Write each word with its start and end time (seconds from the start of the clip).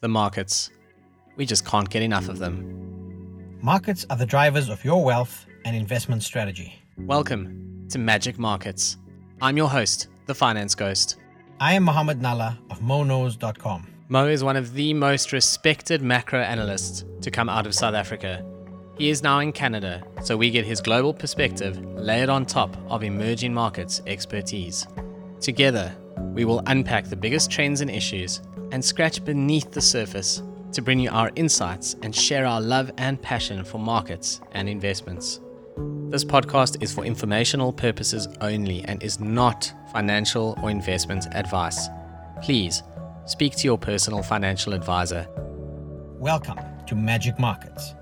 the 0.00 0.08
markets. 0.08 0.70
We 1.36 1.44
just 1.44 1.66
can't 1.66 1.88
get 1.90 2.02
enough 2.02 2.30
of 2.30 2.38
them. 2.38 3.58
Markets 3.60 4.06
are 4.08 4.16
the 4.16 4.24
drivers 4.24 4.70
of 4.70 4.82
your 4.82 5.04
wealth 5.04 5.44
and 5.66 5.76
investment 5.76 6.22
strategy. 6.22 6.82
Welcome 6.96 7.86
to 7.90 7.98
Magic 7.98 8.38
Markets. 8.38 8.96
I'm 9.42 9.58
your 9.58 9.68
host, 9.68 10.08
the 10.24 10.34
Finance 10.34 10.74
Ghost. 10.74 11.16
I 11.60 11.74
am 11.74 11.82
Mohammed 11.82 12.18
Nalla 12.18 12.56
of 12.70 12.80
MoKnows.com. 12.80 13.88
Mo 14.08 14.26
is 14.26 14.42
one 14.42 14.56
of 14.56 14.72
the 14.72 14.94
most 14.94 15.32
respected 15.32 16.00
macro 16.00 16.40
analysts 16.40 17.04
to 17.20 17.30
come 17.30 17.50
out 17.50 17.66
of 17.66 17.74
South 17.74 17.94
Africa. 17.94 18.42
He 18.96 19.10
is 19.10 19.22
now 19.22 19.40
in 19.40 19.52
Canada, 19.52 20.02
so 20.22 20.34
we 20.34 20.50
get 20.50 20.64
his 20.64 20.80
global 20.80 21.12
perspective 21.12 21.78
layered 21.94 22.30
on 22.30 22.46
top 22.46 22.74
of 22.88 23.02
emerging 23.02 23.52
markets 23.52 24.00
expertise. 24.06 24.86
Together, 25.40 25.94
we 26.32 26.46
will 26.46 26.62
unpack 26.66 27.04
the 27.06 27.16
biggest 27.16 27.50
trends 27.50 27.82
and 27.82 27.90
issues 27.90 28.40
and 28.72 28.84
scratch 28.84 29.24
beneath 29.24 29.70
the 29.72 29.80
surface 29.80 30.42
to 30.72 30.82
bring 30.82 31.00
you 31.00 31.10
our 31.10 31.30
insights 31.36 31.96
and 32.02 32.14
share 32.14 32.46
our 32.46 32.60
love 32.60 32.90
and 32.98 33.20
passion 33.20 33.64
for 33.64 33.78
markets 33.78 34.40
and 34.52 34.68
investments. 34.68 35.40
This 36.08 36.24
podcast 36.24 36.82
is 36.82 36.92
for 36.92 37.04
informational 37.04 37.72
purposes 37.72 38.28
only 38.40 38.82
and 38.84 39.02
is 39.02 39.20
not 39.20 39.72
financial 39.92 40.58
or 40.62 40.70
investment 40.70 41.26
advice. 41.32 41.88
Please 42.42 42.82
speak 43.26 43.56
to 43.56 43.64
your 43.64 43.78
personal 43.78 44.22
financial 44.22 44.72
advisor. 44.72 45.26
Welcome 46.18 46.58
to 46.86 46.94
Magic 46.94 47.38
Markets. 47.38 47.94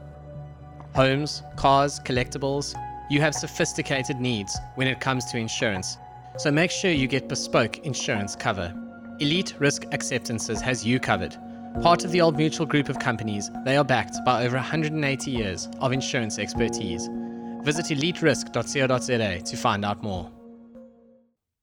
Homes, 0.94 1.42
cars, 1.56 2.00
collectibles, 2.00 2.74
you 3.10 3.20
have 3.20 3.34
sophisticated 3.34 4.20
needs 4.20 4.58
when 4.74 4.86
it 4.86 5.00
comes 5.00 5.24
to 5.26 5.38
insurance. 5.38 5.96
So 6.36 6.50
make 6.50 6.70
sure 6.70 6.90
you 6.90 7.06
get 7.06 7.28
bespoke 7.28 7.78
insurance 7.78 8.36
cover. 8.36 8.74
Elite 9.20 9.54
Risk 9.58 9.84
Acceptances 9.90 10.60
has 10.60 10.86
you 10.86 11.00
covered. 11.00 11.36
Part 11.82 12.04
of 12.04 12.12
the 12.12 12.20
Old 12.20 12.36
Mutual 12.36 12.66
group 12.66 12.88
of 12.88 13.00
companies, 13.00 13.50
they 13.64 13.76
are 13.76 13.84
backed 13.84 14.16
by 14.24 14.44
over 14.44 14.56
180 14.56 15.30
years 15.30 15.68
of 15.80 15.92
insurance 15.92 16.38
expertise. 16.38 17.08
Visit 17.62 17.86
eliterisk.co.za 17.86 19.40
to 19.40 19.56
find 19.56 19.84
out 19.84 20.04
more. 20.04 20.30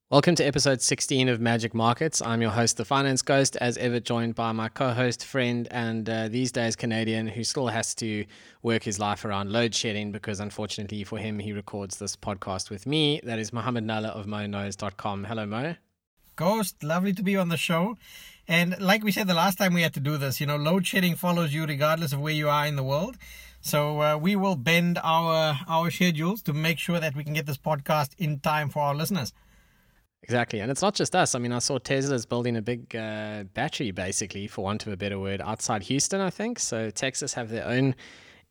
Welcome 0.10 0.36
to 0.36 0.44
episode 0.44 0.82
16 0.82 1.30
of 1.30 1.40
Magic 1.40 1.74
Markets. 1.74 2.22
I'm 2.22 2.42
your 2.42 2.52
host, 2.52 2.76
the 2.76 2.84
Finance 2.84 3.22
Ghost, 3.22 3.56
as 3.62 3.78
ever 3.78 4.02
joined 4.02 4.36
by 4.36 4.52
my 4.52 4.68
co 4.68 4.92
host, 4.92 5.24
friend, 5.24 5.66
and 5.72 6.10
uh, 6.10 6.28
these 6.28 6.52
days 6.52 6.76
Canadian 6.76 7.26
who 7.26 7.46
still 7.46 7.68
has 7.68 7.96
to 7.96 8.26
work 8.64 8.84
his 8.84 9.00
life 9.00 9.24
around 9.24 9.54
load 9.54 9.74
shedding 9.74 10.12
because, 10.12 10.42
unfortunately 10.42 11.06
for 11.06 11.18
him, 11.18 11.40
he 11.40 11.54
records 11.54 12.00
this 12.00 12.18
podcast 12.18 12.70
with 12.70 12.86
me. 12.86 13.22
That 13.24 13.40
is 13.40 13.54
Mohammed 13.54 13.86
Nalla 13.86 14.10
of 14.10 14.26
MoKnows.com. 14.26 15.24
Hello, 15.24 15.46
Mo. 15.46 15.76
Ghost, 16.36 16.84
lovely 16.84 17.14
to 17.14 17.24
be 17.24 17.38
on 17.38 17.50
the 17.50 17.58
show. 17.58 17.98
And 18.48 18.80
like 18.80 19.04
we 19.04 19.12
said 19.12 19.28
the 19.28 19.34
last 19.34 19.58
time 19.58 19.74
we 19.74 19.82
had 19.82 19.94
to 19.96 20.00
do 20.00 20.18
this, 20.18 20.40
you 20.40 20.48
know, 20.48 20.58
load 20.58 20.86
shedding 20.86 21.16
follows 21.16 21.54
you 21.54 21.66
regardless 21.66 22.14
of 22.14 22.20
where 22.20 22.34
you 22.34 22.50
are 22.50 22.68
in 22.68 22.76
the 22.76 22.84
world. 22.84 23.18
So 23.62 24.02
uh, 24.02 24.18
we 24.18 24.36
will 24.36 24.56
bend 24.56 25.00
our 25.04 25.58
our 25.68 25.90
schedules 25.90 26.44
to 26.44 26.54
make 26.54 26.78
sure 26.78 27.00
that 27.00 27.16
we 27.16 27.24
can 27.24 27.34
get 27.34 27.48
this 27.48 27.58
podcast 27.58 28.12
in 28.20 28.40
time 28.40 28.70
for 28.70 28.84
our 28.84 28.94
listeners. 28.94 29.34
Exactly. 30.22 30.60
And 30.60 30.72
it's 30.72 30.82
not 30.82 30.96
just 30.96 31.16
us. 31.16 31.36
I 31.36 31.40
mean, 31.40 31.52
I 31.52 31.60
saw 31.60 31.78
Tesla's 31.78 32.26
building 32.26 32.58
a 32.58 32.62
big 32.62 32.96
uh, 32.96 33.44
battery, 33.54 33.92
basically, 33.92 34.48
for 34.48 34.64
want 34.64 34.86
of 34.86 34.92
a 34.94 34.98
better 34.98 35.20
word, 35.20 35.40
outside 35.42 35.84
Houston, 35.84 36.20
I 36.20 36.32
think. 36.32 36.58
So 36.58 36.90
Texas 36.90 37.34
have 37.34 37.50
their 37.50 37.68
own 37.68 37.96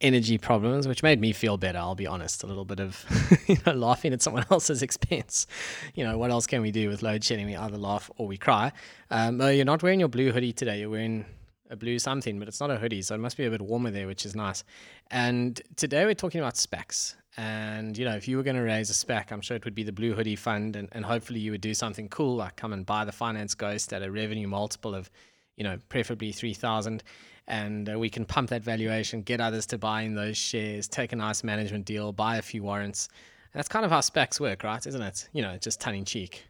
energy 0.05 0.37
problems, 0.37 0.87
which 0.87 1.03
made 1.03 1.19
me 1.19 1.33
feel 1.33 1.57
better, 1.57 1.79
I'll 1.79 1.95
be 1.95 2.07
honest. 2.07 2.45
A 2.45 2.47
little 2.47 2.67
bit 2.67 2.79
of 2.79 3.05
you 3.49 3.57
know, 3.67 3.73
laughing 3.73 4.13
at 4.13 4.21
someone 4.21 4.45
else's 4.51 4.83
expense. 4.83 5.47
You 5.95 6.05
know, 6.05 6.19
what 6.19 6.31
else 6.31 6.47
can 6.47 6.61
we 6.61 6.71
do 6.71 6.89
with 6.89 7.03
load 7.03 7.25
shedding? 7.25 7.47
We 7.47 7.57
either 7.57 7.79
laugh 7.79 8.11
or 8.19 8.27
we 8.27 8.37
cry. 8.37 8.71
Um, 9.11 9.41
oh, 9.41 9.49
you're 9.49 9.65
not 9.65 9.83
wearing 9.83 10.01
your 10.01 10.11
blue 10.11 10.31
hoodie 10.31 10.53
today. 10.53 10.81
You're 10.81 10.91
wearing 10.91 11.25
a 11.71 11.77
blue 11.77 11.99
something, 11.99 12.39
but 12.39 12.49
it's 12.49 12.61
not 12.61 12.71
a 12.71 12.77
hoodie, 12.77 13.01
so 13.01 13.15
it 13.15 13.19
must 13.19 13.39
be 13.39 13.47
a 13.47 13.51
bit 13.51 13.63
warmer 13.63 13.91
there, 13.91 14.07
which 14.07 14.27
is 14.27 14.37
nice. 14.37 14.63
And 15.11 15.61
today 15.77 16.05
we're 16.05 16.15
talking 16.15 16.41
about 16.41 16.55
SPACs. 16.55 17.17
And, 17.37 17.97
you 17.97 18.05
know, 18.05 18.15
if 18.15 18.29
you 18.29 18.37
were 18.37 18.43
going 18.43 18.57
to 18.57 18.63
raise 18.63 18.91
a 18.91 19.07
SPAC, 19.07 19.33
I'm 19.33 19.41
sure 19.41 19.57
it 19.57 19.65
would 19.65 19.75
be 19.75 19.83
the 19.83 19.93
Blue 19.93 20.15
Hoodie 20.15 20.37
Fund. 20.37 20.77
And, 20.77 20.89
and 20.93 21.05
hopefully 21.05 21.41
you 21.41 21.51
would 21.51 21.63
do 21.63 21.75
something 21.75 22.09
cool 22.09 22.37
like 22.37 22.57
come 22.57 22.73
and 22.73 22.87
buy 22.87 23.05
the 23.05 23.13
Finance 23.13 23.55
Ghost 23.55 23.93
at 23.93 24.03
a 24.03 24.11
revenue 24.11 24.47
multiple 24.47 24.95
of, 24.95 25.11
you 25.57 25.65
know, 25.65 25.79
preferably 25.89 26.31
3,000. 26.31 27.03
And 27.47 27.91
uh, 27.93 27.99
we 27.99 28.09
can 28.09 28.25
pump 28.25 28.51
that 28.51 28.63
valuation, 28.63 29.23
get 29.23 29.41
others 29.41 29.67
to 29.67 29.79
buy 29.79 30.03
in 30.03 30.15
those 30.15 30.37
shares, 30.37 30.89
take 30.89 31.13
a 31.13 31.17
nice 31.17 31.45
management 31.45 31.85
deal, 31.85 32.13
buy 32.13 32.37
a 32.37 32.43
few 32.43 32.63
warrants. 32.63 33.09
And 33.53 33.59
that's 33.59 33.69
kind 33.69 33.85
of 33.85 33.91
how 33.91 34.01
SPACs 34.01 34.41
work, 34.41 34.65
right? 34.65 34.85
Isn't 34.85 35.03
it? 35.03 35.29
You 35.33 35.43
know, 35.43 35.57
just 35.59 35.81
tongue 35.81 35.97
in 35.97 36.05
cheek. 36.05 36.45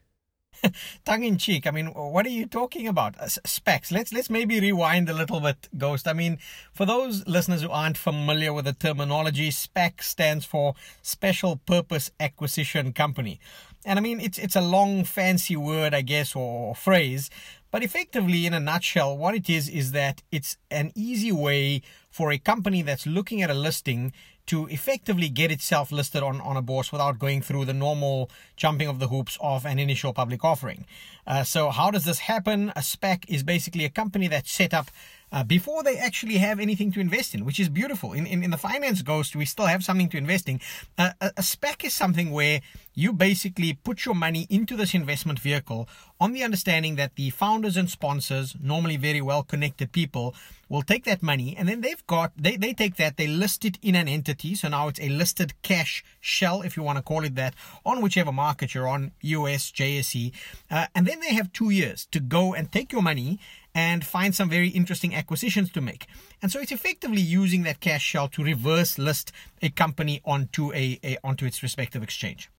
tongue 1.04 1.24
in 1.24 1.36
cheek. 1.36 1.66
I 1.66 1.70
mean, 1.70 1.86
what 1.88 2.26
are 2.26 2.30
you 2.30 2.46
talking 2.46 2.86
about? 2.88 3.18
Uh, 3.18 3.26
SPACs. 3.26 3.92
Let's 3.92 4.12
let's 4.12 4.30
maybe 4.30 4.60
rewind 4.60 5.08
a 5.08 5.14
little 5.14 5.40
bit, 5.40 5.68
Ghost. 5.76 6.08
I 6.08 6.12
mean, 6.12 6.38
for 6.72 6.86
those 6.86 7.26
listeners 7.26 7.62
who 7.62 7.70
aren't 7.70 7.96
familiar 7.96 8.52
with 8.52 8.64
the 8.64 8.72
terminology, 8.72 9.50
SPAC 9.50 10.02
stands 10.02 10.44
for 10.44 10.74
Special 11.02 11.56
Purpose 11.56 12.10
Acquisition 12.20 12.92
Company. 12.92 13.40
And 13.84 13.98
I 13.98 14.02
mean, 14.02 14.20
it's 14.20 14.38
it's 14.38 14.56
a 14.56 14.60
long, 14.60 15.04
fancy 15.04 15.56
word, 15.56 15.94
I 15.94 16.00
guess, 16.00 16.34
or 16.34 16.74
phrase. 16.74 17.30
But 17.74 17.82
effectively, 17.82 18.46
in 18.46 18.54
a 18.54 18.60
nutshell, 18.60 19.18
what 19.18 19.34
it 19.34 19.50
is 19.50 19.68
is 19.68 19.90
that 19.90 20.22
it's 20.30 20.56
an 20.70 20.92
easy 20.94 21.32
way 21.32 21.82
for 22.08 22.30
a 22.30 22.38
company 22.38 22.82
that's 22.82 23.04
looking 23.04 23.42
at 23.42 23.50
a 23.50 23.54
listing 23.54 24.12
to 24.46 24.68
effectively 24.68 25.28
get 25.28 25.50
itself 25.50 25.90
listed 25.90 26.22
on, 26.22 26.40
on 26.40 26.56
a 26.56 26.62
bourse 26.62 26.92
without 26.92 27.18
going 27.18 27.42
through 27.42 27.64
the 27.64 27.74
normal 27.74 28.30
jumping 28.54 28.86
of 28.86 29.00
the 29.00 29.08
hoops 29.08 29.36
of 29.40 29.66
an 29.66 29.80
initial 29.80 30.12
public 30.12 30.44
offering. 30.44 30.86
Uh, 31.26 31.42
so, 31.42 31.70
how 31.70 31.90
does 31.90 32.04
this 32.04 32.20
happen? 32.20 32.68
A 32.76 32.80
SPAC 32.80 33.24
is 33.26 33.42
basically 33.42 33.84
a 33.84 33.90
company 33.90 34.28
that's 34.28 34.52
set 34.52 34.72
up 34.72 34.88
uh, 35.32 35.42
before 35.42 35.82
they 35.82 35.96
actually 35.96 36.38
have 36.38 36.60
anything 36.60 36.92
to 36.92 37.00
invest 37.00 37.34
in, 37.34 37.44
which 37.44 37.58
is 37.58 37.68
beautiful. 37.68 38.12
In, 38.12 38.24
in, 38.24 38.44
in 38.44 38.52
the 38.52 38.56
finance 38.56 39.02
ghost, 39.02 39.34
we 39.34 39.46
still 39.46 39.66
have 39.66 39.82
something 39.82 40.08
to 40.10 40.16
invest 40.16 40.48
in. 40.48 40.60
Uh, 40.96 41.10
a, 41.20 41.32
a 41.38 41.42
is 41.84 41.92
something 41.92 42.30
where 42.30 42.60
you 42.94 43.12
basically 43.12 43.72
put 43.72 44.04
your 44.04 44.14
money 44.14 44.46
into 44.48 44.76
this 44.76 44.94
investment 44.94 45.38
vehicle 45.38 45.88
on 46.20 46.32
the 46.32 46.42
understanding 46.42 46.96
that 46.96 47.16
the 47.16 47.30
founders 47.30 47.76
and 47.76 47.90
sponsors, 47.90 48.56
normally 48.60 48.96
very 48.96 49.20
well 49.20 49.42
connected 49.42 49.92
people, 49.92 50.34
will 50.68 50.82
take 50.82 51.04
that 51.04 51.22
money 51.22 51.54
and 51.56 51.68
then 51.68 51.82
they've 51.82 52.06
got 52.06 52.32
they, 52.36 52.56
they 52.56 52.72
take 52.72 52.96
that 52.96 53.16
they 53.16 53.26
list 53.26 53.64
it 53.64 53.78
in 53.82 53.94
an 53.94 54.08
entity 54.08 54.54
so 54.54 54.66
now 54.66 54.88
it's 54.88 54.98
a 55.00 55.08
listed 55.10 55.52
cash 55.62 56.02
shell 56.20 56.62
if 56.62 56.76
you 56.76 56.82
want 56.82 56.96
to 56.96 57.02
call 57.02 57.22
it 57.22 57.34
that 57.34 57.54
on 57.84 58.00
whichever 58.00 58.32
market 58.32 58.74
you're 58.74 58.88
on 58.88 59.12
us 59.22 59.70
jse 59.70 60.32
uh, 60.70 60.86
and 60.94 61.06
then 61.06 61.20
they 61.20 61.34
have 61.34 61.52
two 61.52 61.68
years 61.68 62.06
to 62.10 62.18
go 62.18 62.54
and 62.54 62.72
take 62.72 62.92
your 62.92 63.02
money 63.02 63.38
and 63.74 64.04
find 64.04 64.34
some 64.34 64.48
very 64.48 64.68
interesting 64.68 65.14
acquisitions 65.14 65.70
to 65.72 65.80
make. 65.80 66.06
And 66.40 66.52
so 66.52 66.60
it's 66.60 66.70
effectively 66.70 67.20
using 67.20 67.64
that 67.64 67.80
cash 67.80 68.02
shell 68.02 68.28
to 68.28 68.44
reverse 68.44 68.98
list 68.98 69.32
a 69.60 69.68
company 69.68 70.20
onto 70.24 70.72
a, 70.72 70.98
a 71.02 71.18
onto 71.24 71.44
its 71.44 71.62
respective 71.62 72.02
exchange. 72.02 72.50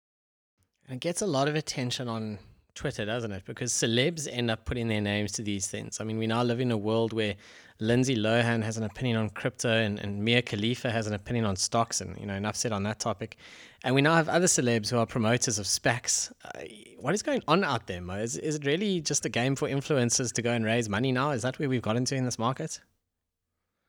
It 0.89 1.01
gets 1.01 1.23
a 1.23 1.27
lot 1.27 1.49
of 1.49 1.55
attention 1.55 2.09
on 2.09 2.39
Twitter, 2.75 3.07
doesn't 3.07 3.33
it? 3.33 3.45
Because 3.47 3.73
celebs 3.73 4.29
end 4.31 4.51
up 4.51 4.65
putting 4.65 4.89
their 4.89 5.01
names 5.01 5.33
to 5.33 5.43
these 5.43 5.67
things. 5.67 6.01
I 6.01 6.05
mean, 6.05 6.19
we 6.19 6.27
now 6.27 6.43
live 6.43 6.61
in 6.61 6.71
a 6.71 6.77
world 6.77 7.13
where 7.13 7.37
Lindsay 7.81 8.17
Lohan 8.17 8.63
has 8.63 8.77
an 8.77 8.85
opinion 8.85 9.17
on 9.17 9.31
crypto 9.31 9.71
and, 9.71 9.99
and 9.99 10.23
Mia 10.23 10.43
Khalifa 10.43 10.91
has 10.91 11.07
an 11.07 11.15
opinion 11.15 11.47
on 11.47 11.57
stocks, 11.57 12.01
and 12.01 12.19
you 12.19 12.27
know, 12.27 12.35
enough 12.35 12.57
said 12.57 12.73
on 12.73 12.83
that 12.83 13.01
topic. 13.01 13.39
And 13.83 13.95
we 13.95 14.03
now 14.03 14.15
have 14.15 14.29
other 14.29 14.47
celebs 14.47 14.91
who 14.91 14.99
are 14.99 15.07
promoters 15.07 15.59
of 15.59 15.67
SPACs. 15.67 16.33
Uh, 16.45 16.65
what 16.99 17.15
is 17.15 17.23
going 17.23 17.43
on 17.49 17.65
out 17.65 17.87
there, 17.87 18.01
Mo? 18.01 18.17
Is, 18.17 18.37
is 18.37 18.57
it 18.57 18.67
really 18.67 19.01
just 19.01 19.25
a 19.25 19.29
game 19.29 19.57
for 19.57 19.69
influencers 19.69 20.33
to 20.33 20.43
go 20.43 20.53
and 20.53 20.65
raise 20.65 20.89
money 20.89 21.13
now? 21.13 21.31
Is 21.31 21.43
that 21.43 21.59
where 21.59 21.69
we've 21.69 21.83
got 21.83 21.97
into 21.97 22.15
in 22.15 22.25
this 22.25 22.39
market? 22.39 22.81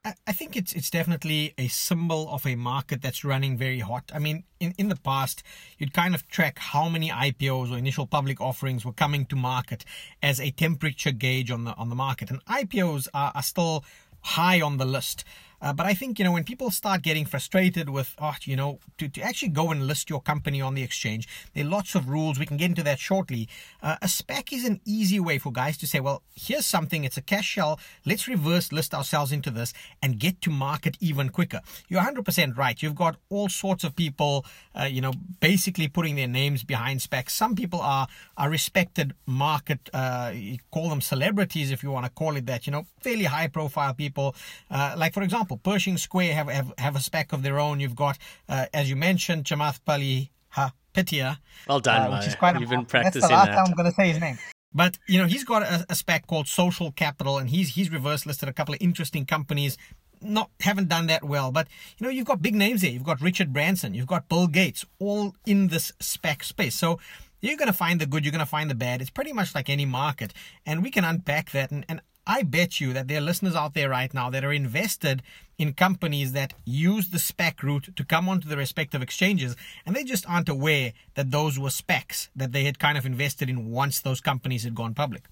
I 0.06 0.34
think 0.34 0.56
it's 0.56 0.72
it's 0.74 0.92
definitely 0.92 1.56
a 1.58 1.68
symbol 1.68 2.30
of 2.30 2.46
a 2.46 2.56
market 2.56 3.02
that's 3.02 3.26
running 3.26 3.58
very 3.58 3.80
hot. 3.80 4.12
I 4.14 4.20
mean, 4.20 4.44
in, 4.60 4.76
in 4.78 4.90
the 4.90 4.96
past, 4.96 5.42
you'd 5.80 5.94
kind 5.94 6.14
of 6.14 6.28
track 6.28 6.60
how 6.60 6.90
many 6.90 7.10
IPOs 7.10 7.72
or 7.72 7.78
initial 7.78 8.06
public 8.06 8.40
offerings 8.40 8.86
were 8.86 8.94
coming 8.94 9.26
to 9.26 9.36
market 9.36 9.84
as 10.22 10.40
a 10.40 10.52
temperature 10.52 11.12
gauge 11.12 11.50
on 11.50 11.64
the 11.64 11.74
on 11.74 11.90
the 11.90 11.96
market. 11.96 12.30
And 12.30 12.46
IPOs 12.46 13.08
are, 13.16 13.32
are 13.34 13.42
still 13.42 13.84
high 14.22 14.62
on 14.62 14.78
the 14.78 14.86
list. 14.86 15.24
Uh, 15.66 15.74
but 15.74 15.88
I 15.88 15.96
think, 15.96 16.20
you 16.20 16.26
know, 16.26 16.32
when 16.32 16.44
people 16.44 16.70
start 16.70 17.02
getting 17.02 17.26
frustrated 17.26 17.90
with, 17.90 18.14
oh, 18.22 18.36
you 18.44 18.56
know, 18.56 18.78
to, 19.00 19.10
to 19.10 19.22
actually 19.22 19.50
go 19.50 19.72
and 19.72 19.88
list 19.88 20.12
your 20.12 20.22
company 20.22 20.62
on 20.62 20.76
the 20.76 20.84
exchange, 20.84 21.28
there 21.56 21.66
are 21.66 21.68
lots 21.68 21.96
of 21.96 22.08
rules. 22.08 22.38
We 22.38 22.46
can 22.46 22.56
get 22.56 22.70
into 22.70 22.84
that 22.84 23.00
shortly. 23.00 23.50
Uh, 23.82 23.96
a 24.00 24.06
SPAC 24.06 24.54
is 24.54 24.64
an 24.64 24.80
easy 24.86 25.20
way 25.20 25.40
for 25.40 25.52
guys 25.52 25.76
to 25.80 25.88
say, 25.88 26.00
well, 26.00 26.22
here's 26.36 26.68
something. 26.68 27.04
It's 27.04 27.18
a 27.18 27.22
cash 27.22 27.46
shell. 27.46 27.80
Let's 28.06 28.28
reverse 28.28 28.72
list 28.72 28.94
ourselves 28.94 29.32
into 29.32 29.50
this 29.50 29.74
and 30.04 30.20
get 30.20 30.40
to 30.42 30.52
market 30.52 30.98
even 31.00 31.30
quicker. 31.30 31.62
You're 31.88 32.04
100% 32.04 32.56
right. 32.56 32.80
You've 32.80 32.94
got 32.94 33.16
all 33.30 33.50
sorts 33.50 33.84
of 33.84 33.96
people, 33.96 34.46
uh, 34.80 34.84
you 34.84 35.02
know, 35.02 35.14
basically 35.40 35.88
putting 35.88 36.16
their 36.16 36.28
names 36.28 36.64
behind 36.64 37.00
SPACs. 37.00 37.32
Some 37.32 37.56
people 37.56 37.82
are, 37.82 38.08
are 38.38 38.52
respected 38.52 39.16
market, 39.26 39.90
uh, 39.96 40.32
call 40.70 40.90
them 40.90 41.02
celebrities 41.02 41.72
if 41.72 41.82
you 41.82 41.90
want 41.90 42.06
to 42.06 42.12
call 42.12 42.36
it 42.36 42.46
that, 42.46 42.68
you 42.68 42.72
know, 42.72 42.86
fairly 43.02 43.24
high 43.24 43.48
profile 43.48 43.96
people. 43.96 44.36
Uh, 44.70 44.94
like, 44.96 45.16
for 45.16 45.24
example, 45.24 45.55
example, 45.56 45.72
Pershing 45.72 45.98
Square 45.98 46.34
have, 46.34 46.50
have, 46.50 46.74
have 46.78 46.96
a 46.96 47.00
SPAC 47.00 47.34
of 47.34 47.44
their 47.44 47.60
own. 47.60 47.80
You've 47.80 47.96
got, 47.96 48.18
uh, 48.50 48.66
as 48.74 48.90
you 48.90 48.96
mentioned, 48.96 49.46
Chamath 49.46 49.80
Palihapitiya. 49.88 51.38
Well 51.68 51.80
done, 51.80 52.12
uh, 52.12 52.18
which 52.18 52.28
is 52.28 52.36
quite 52.36 52.60
You've 52.60 52.70
been 52.70 52.86
practicing 52.86 53.22
That's 53.22 53.32
the 53.32 53.36
last 53.36 53.48
that. 53.48 53.56
time 53.56 53.66
I'm 53.68 53.74
going 53.74 53.90
to 53.90 53.96
say 53.96 54.10
his 54.10 54.20
name. 54.20 54.38
But 54.74 54.98
you 55.08 55.20
know, 55.20 55.26
he's 55.26 55.46
got 55.46 55.64
a, 55.64 55.86
a 55.90 55.94
SPAC 55.94 56.28
called 56.28 56.48
Social 56.48 56.92
Capital, 56.92 57.38
and 57.38 57.50
he's 57.50 57.76
he's 57.76 57.90
reverse 57.90 58.26
listed 58.26 58.50
a 58.50 58.54
couple 58.54 58.74
of 58.74 58.82
interesting 58.82 59.26
companies. 59.26 59.78
Not 60.22 60.50
haven't 60.60 60.90
done 60.90 61.08
that 61.08 61.24
well, 61.24 61.52
but 61.52 61.68
you 61.98 62.06
know, 62.06 62.12
you've 62.12 62.26
got 62.26 62.42
big 62.42 62.56
names 62.56 62.82
here. 62.82 62.92
You've 62.92 63.04
got 63.04 63.22
Richard 63.22 63.54
Branson, 63.54 63.94
you've 63.94 64.08
got 64.08 64.28
Bill 64.28 64.48
Gates, 64.48 64.86
all 65.00 65.36
in 65.46 65.68
this 65.68 65.92
SPAC 66.02 66.44
space. 66.44 66.76
So 66.76 67.00
you're 67.42 67.58
going 67.58 67.68
to 67.68 67.74
find 67.74 68.02
the 68.02 68.06
good, 68.06 68.26
you're 68.26 68.32
going 68.32 68.40
to 68.40 68.46
find 68.46 68.70
the 68.70 68.76
bad. 68.76 69.02
It's 69.02 69.10
pretty 69.10 69.32
much 69.32 69.54
like 69.56 69.70
any 69.70 69.86
market, 69.86 70.34
and 70.66 70.84
we 70.84 70.92
can 70.92 71.06
unpack 71.06 71.52
that. 71.52 71.72
And, 71.72 71.86
and 71.88 72.02
I 72.28 72.42
bet 72.44 72.82
you 72.82 72.92
that 72.94 73.08
there 73.08 73.20
are 73.20 73.22
listeners 73.22 73.56
out 73.56 73.76
there 73.76 73.90
right 73.90 74.14
now 74.14 74.30
that 74.32 74.44
are 74.44 74.52
invested 74.52 75.22
in 75.58 75.74
companies 75.74 76.34
that 76.34 76.54
use 76.66 77.10
the 77.10 77.18
SPAC 77.18 77.64
route 77.64 77.90
to 77.96 78.04
come 78.04 78.28
onto 78.28 78.48
the 78.48 78.58
respective 78.58 79.02
exchanges, 79.02 79.56
and 79.86 79.96
they 79.96 80.04
just 80.04 80.28
aren't 80.30 80.50
aware 80.50 80.94
that 81.16 81.32
those 81.32 81.58
were 81.58 81.70
SPACs 81.70 82.30
that 82.36 82.52
they 82.52 82.64
had 82.66 82.80
kind 82.80 82.98
of 82.98 83.06
invested 83.06 83.50
in 83.50 83.72
once 83.72 84.00
those 84.00 84.22
companies 84.22 84.64
had 84.64 84.76
gone 84.76 84.94
public. 84.94 85.24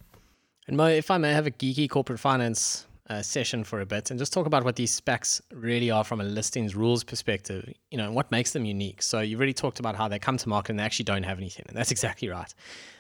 And 0.67 0.77
Mo, 0.77 0.85
if 0.87 1.11
I 1.11 1.17
may 1.17 1.33
have 1.33 1.47
a 1.47 1.51
geeky 1.51 1.89
corporate 1.89 2.19
finance 2.19 2.87
uh, 3.09 3.21
session 3.21 3.63
for 3.63 3.81
a 3.81 3.85
bit 3.85 4.09
and 4.11 4.17
just 4.17 4.31
talk 4.31 4.45
about 4.45 4.63
what 4.63 4.77
these 4.77 4.99
SPACs 4.99 5.41
really 5.51 5.91
are 5.91 6.03
from 6.03 6.21
a 6.21 6.23
listings 6.23 6.73
rules 6.73 7.03
perspective, 7.03 7.73
you 7.91 7.97
know, 7.97 8.05
and 8.05 8.15
what 8.15 8.31
makes 8.31 8.53
them 8.53 8.63
unique. 8.63 9.01
So 9.01 9.19
you've 9.19 9.39
already 9.39 9.53
talked 9.53 9.79
about 9.79 9.95
how 9.95 10.07
they 10.07 10.19
come 10.19 10.37
to 10.37 10.49
market 10.49 10.71
and 10.71 10.79
they 10.79 10.83
actually 10.83 11.05
don't 11.05 11.23
have 11.23 11.37
anything, 11.37 11.65
and 11.67 11.77
that's 11.77 11.91
exactly 11.97 12.29
right. 12.29 12.53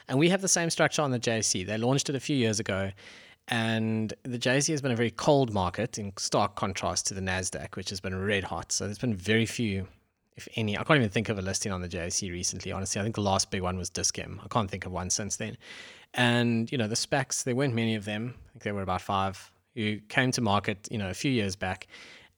And 0.07 0.19
we 0.19 0.29
have 0.29 0.41
the 0.41 0.49
same 0.49 0.69
structure 0.69 1.01
on 1.01 1.11
the 1.11 1.19
JSE. 1.19 1.65
They 1.65 1.77
launched 1.77 2.09
it 2.09 2.15
a 2.15 2.19
few 2.19 2.35
years 2.35 2.59
ago, 2.59 2.91
and 3.47 4.13
the 4.23 4.39
JSE 4.39 4.69
has 4.69 4.81
been 4.81 4.91
a 4.91 4.95
very 4.95 5.11
cold 5.11 5.53
market 5.53 5.97
in 5.97 6.13
stark 6.17 6.55
contrast 6.55 7.07
to 7.07 7.13
the 7.13 7.21
NASDAQ, 7.21 7.75
which 7.75 7.89
has 7.89 7.99
been 7.99 8.17
red 8.17 8.43
hot. 8.43 8.71
So 8.71 8.85
there's 8.85 8.99
been 8.99 9.15
very 9.15 9.45
few, 9.45 9.87
if 10.35 10.47
any. 10.55 10.77
I 10.77 10.83
can't 10.83 10.97
even 10.97 11.09
think 11.09 11.29
of 11.29 11.37
a 11.37 11.41
listing 11.41 11.71
on 11.71 11.81
the 11.81 11.89
JSE 11.89 12.31
recently, 12.31 12.71
honestly. 12.71 13.01
I 13.01 13.03
think 13.03 13.15
the 13.15 13.21
last 13.21 13.51
big 13.51 13.61
one 13.61 13.77
was 13.77 13.89
Dis-Chem. 13.89 14.39
I 14.43 14.47
can't 14.47 14.71
think 14.71 14.85
of 14.85 14.91
one 14.91 15.09
since 15.09 15.35
then. 15.35 15.57
And, 16.13 16.71
you 16.71 16.77
know, 16.77 16.87
the 16.87 16.95
SPACs, 16.95 17.43
there 17.43 17.55
weren't 17.55 17.73
many 17.73 17.95
of 17.95 18.05
them. 18.05 18.35
I 18.37 18.49
think 18.51 18.63
there 18.63 18.73
were 18.73 18.81
about 18.81 19.01
five 19.01 19.51
who 19.75 19.99
came 20.07 20.31
to 20.31 20.41
market, 20.41 20.87
you 20.89 20.97
know, 20.97 21.09
a 21.09 21.13
few 21.13 21.31
years 21.31 21.55
back. 21.55 21.87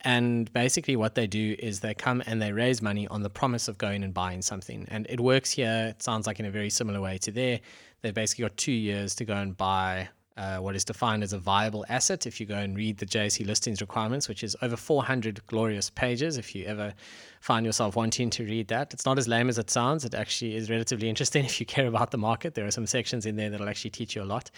And 0.01 0.51
basically, 0.53 0.95
what 0.95 1.15
they 1.15 1.27
do 1.27 1.55
is 1.59 1.79
they 1.79 1.93
come 1.93 2.23
and 2.25 2.41
they 2.41 2.51
raise 2.51 2.81
money 2.81 3.07
on 3.07 3.21
the 3.21 3.29
promise 3.29 3.67
of 3.67 3.77
going 3.77 4.03
and 4.03 4.13
buying 4.13 4.41
something. 4.41 4.87
And 4.89 5.05
it 5.09 5.19
works 5.19 5.51
here. 5.51 5.87
It 5.89 6.03
sounds 6.03 6.27
like 6.27 6.39
in 6.39 6.45
a 6.45 6.51
very 6.51 6.69
similar 6.69 7.01
way 7.01 7.17
to 7.19 7.31
there. 7.31 7.59
They've 8.01 8.13
basically 8.13 8.43
got 8.43 8.55
two 8.55 8.71
years 8.71 9.15
to 9.15 9.25
go 9.25 9.35
and 9.35 9.57
buy 9.57 10.09
uh, 10.37 10.57
what 10.57 10.75
is 10.75 10.83
defined 10.83 11.23
as 11.23 11.33
a 11.33 11.37
viable 11.37 11.85
asset. 11.87 12.27
If 12.27 12.39
you 12.39 12.45
go 12.45 12.57
and 12.57 12.75
read 12.75 12.97
the 12.97 13.05
JSE 13.05 13.45
listings 13.45 13.81
requirements, 13.81 14.27
which 14.27 14.43
is 14.43 14.55
over 14.61 14.75
400 14.75 15.45
glorious 15.47 15.89
pages, 15.89 16.37
if 16.37 16.53
you 16.53 16.65
ever 16.65 16.93
find 17.39 17.65
yourself 17.65 17.95
wanting 17.95 18.29
to 18.31 18.43
read 18.43 18.67
that, 18.67 18.93
it's 18.93 19.05
not 19.05 19.17
as 19.17 19.27
lame 19.27 19.47
as 19.47 19.57
it 19.57 19.69
sounds. 19.69 20.03
It 20.03 20.13
actually 20.13 20.55
is 20.55 20.69
relatively 20.69 21.09
interesting 21.09 21.45
if 21.45 21.59
you 21.59 21.65
care 21.65 21.87
about 21.87 22.11
the 22.11 22.17
market. 22.17 22.55
There 22.55 22.65
are 22.65 22.71
some 22.71 22.87
sections 22.87 23.25
in 23.25 23.35
there 23.35 23.49
that'll 23.49 23.69
actually 23.69 23.91
teach 23.91 24.15
you 24.15 24.23
a 24.23 24.25
lot. 24.25 24.51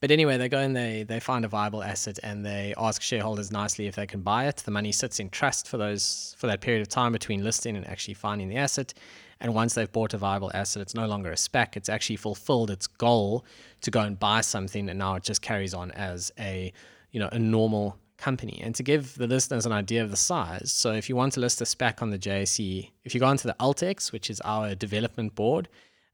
But 0.00 0.10
anyway, 0.10 0.38
they 0.38 0.48
go 0.48 0.58
and 0.58 0.74
they 0.74 1.02
they 1.02 1.20
find 1.20 1.44
a 1.44 1.48
viable 1.48 1.82
asset 1.82 2.18
and 2.22 2.44
they 2.44 2.72
ask 2.78 3.02
shareholders 3.02 3.52
nicely 3.52 3.86
if 3.86 3.96
they 3.96 4.06
can 4.06 4.22
buy 4.22 4.46
it. 4.46 4.56
The 4.56 4.70
money 4.70 4.92
sits 4.92 5.20
in 5.20 5.28
trust 5.28 5.68
for 5.68 5.76
those 5.76 6.34
for 6.38 6.46
that 6.46 6.62
period 6.62 6.80
of 6.80 6.88
time 6.88 7.12
between 7.12 7.44
listing 7.44 7.76
and 7.76 7.86
actually 7.86 8.14
finding 8.14 8.48
the 8.48 8.56
asset. 8.56 8.94
And 9.40 9.54
once 9.54 9.74
they've 9.74 9.90
bought 9.90 10.12
a 10.12 10.18
viable 10.18 10.50
asset, 10.52 10.82
it's 10.82 10.94
no 10.94 11.06
longer 11.06 11.30
a 11.30 11.36
SPAC. 11.36 11.76
It's 11.76 11.88
actually 11.88 12.16
fulfilled 12.16 12.70
its 12.70 12.86
goal 12.86 13.44
to 13.80 13.90
go 13.90 14.00
and 14.00 14.18
buy 14.18 14.42
something, 14.42 14.88
and 14.88 14.98
now 14.98 15.14
it 15.14 15.22
just 15.22 15.40
carries 15.40 15.72
on 15.72 15.90
as 15.92 16.30
a 16.38 16.72
you 17.10 17.20
know 17.20 17.28
a 17.32 17.38
normal 17.38 17.96
company. 18.18 18.60
And 18.62 18.74
to 18.74 18.82
give 18.82 19.16
the 19.16 19.26
listeners 19.26 19.64
an 19.64 19.72
idea 19.72 20.02
of 20.02 20.10
the 20.10 20.16
size, 20.16 20.70
so 20.72 20.92
if 20.92 21.08
you 21.08 21.16
want 21.16 21.32
to 21.34 21.40
list 21.40 21.60
a 21.60 21.64
SPAC 21.64 22.02
on 22.02 22.10
the 22.10 22.18
JSE, 22.18 22.90
if 23.04 23.14
you 23.14 23.20
go 23.20 23.26
onto 23.26 23.48
the 23.48 23.56
AltX, 23.58 24.12
which 24.12 24.28
is 24.28 24.40
our 24.42 24.74
development 24.74 25.34
board, 25.34 25.68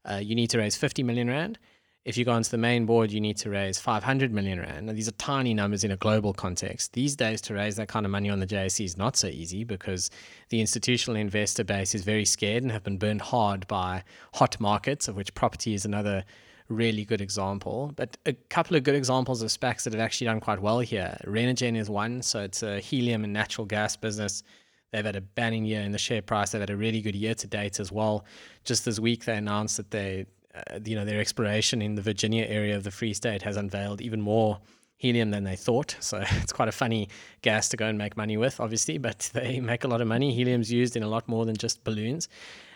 uh, 0.09 0.15
you 0.23 0.33
need 0.33 0.49
to 0.51 0.57
raise 0.57 0.77
50 0.77 1.03
million 1.03 1.27
rand. 1.27 1.59
If 2.07 2.15
you 2.15 2.23
go 2.23 2.31
onto 2.31 2.49
the 2.49 2.57
main 2.57 2.85
board, 2.85 3.11
you 3.11 3.19
need 3.19 3.35
to 3.39 3.49
raise 3.49 3.77
500 3.79 4.31
million 4.31 4.61
rand. 4.61 4.85
Now, 4.85 4.93
these 4.93 5.09
are 5.09 5.17
tiny 5.19 5.53
numbers 5.53 5.83
in 5.83 5.91
a 5.91 5.97
global 5.97 6.31
context. 6.31 6.93
These 6.93 7.17
days, 7.17 7.41
to 7.41 7.53
raise 7.53 7.75
that 7.75 7.89
kind 7.89 8.05
of 8.05 8.13
money 8.13 8.29
on 8.29 8.39
the 8.39 8.47
JSE 8.47 8.85
is 8.85 8.95
not 8.95 9.17
so 9.17 9.27
easy 9.27 9.65
because 9.65 10.09
the 10.47 10.61
institutional 10.61 11.19
investor 11.19 11.65
base 11.65 11.93
is 11.93 12.05
very 12.05 12.23
scared 12.23 12.63
and 12.63 12.71
have 12.71 12.85
been 12.85 12.97
burned 12.97 13.19
hard 13.19 13.67
by 13.67 14.05
hot 14.35 14.57
markets, 14.57 15.09
of 15.09 15.17
which 15.17 15.33
property 15.33 15.73
is 15.73 15.83
another 15.83 16.23
really 16.69 17.03
good 17.03 17.19
example. 17.19 17.91
But 17.97 18.15
a 18.25 18.31
couple 18.31 18.77
of 18.77 18.83
good 18.83 18.95
examples 18.95 19.41
of 19.41 19.49
SPACs 19.49 19.83
that 19.83 19.91
have 19.91 20.01
actually 20.01 20.27
done 20.27 20.39
quite 20.39 20.61
well 20.61 20.79
here. 20.79 21.17
Renergen 21.25 21.75
is 21.75 21.89
one, 21.89 22.21
so 22.21 22.39
it's 22.39 22.63
a 22.63 22.79
helium 22.79 23.25
and 23.25 23.33
natural 23.33 23.67
gas 23.67 23.97
business. 23.97 24.43
They've 24.93 25.03
had 25.03 25.17
a 25.17 25.21
banning 25.21 25.65
year 25.65 25.81
in 25.81 25.91
the 25.91 25.97
share 25.97 26.21
price. 26.21 26.51
They've 26.51 26.61
had 26.61 26.69
a 26.69 26.77
really 26.77 27.01
good 27.01 27.15
year 27.15 27.35
to 27.35 27.47
date 27.47 27.81
as 27.81 27.91
well. 27.91 28.23
Just 28.63 28.85
this 28.85 28.97
week, 28.97 29.25
they 29.25 29.35
announced 29.35 29.75
that 29.75 29.91
they 29.91 30.25
uh, 30.71 30.79
you 30.83 30.95
know, 30.95 31.05
their 31.05 31.19
exploration 31.19 31.81
in 31.81 31.95
the 31.95 32.01
Virginia 32.01 32.45
area 32.45 32.75
of 32.75 32.83
the 32.83 32.91
Free 32.91 33.13
State 33.13 33.41
has 33.43 33.57
unveiled 33.57 34.01
even 34.01 34.21
more 34.21 34.59
helium 34.97 35.29
than 35.31 35.43
they 35.43 35.55
thought. 35.55 35.95
So 35.99 36.23
it's 36.41 36.53
quite 36.53 36.67
a 36.67 36.73
funny 36.73 37.09
gas 37.41 37.69
to 37.69 37.77
go 37.77 37.85
and 37.85 37.97
make 37.97 38.17
money 38.17 38.37
with, 38.37 38.59
obviously, 38.59 38.97
but 38.97 39.29
they 39.33 39.59
make 39.59 39.83
a 39.83 39.87
lot 39.87 40.01
of 40.01 40.07
money. 40.07 40.33
Helium's 40.33 40.71
used 40.71 40.95
in 40.95 41.03
a 41.03 41.07
lot 41.07 41.27
more 41.27 41.45
than 41.45 41.55
just 41.55 41.83
balloons. 41.83 42.27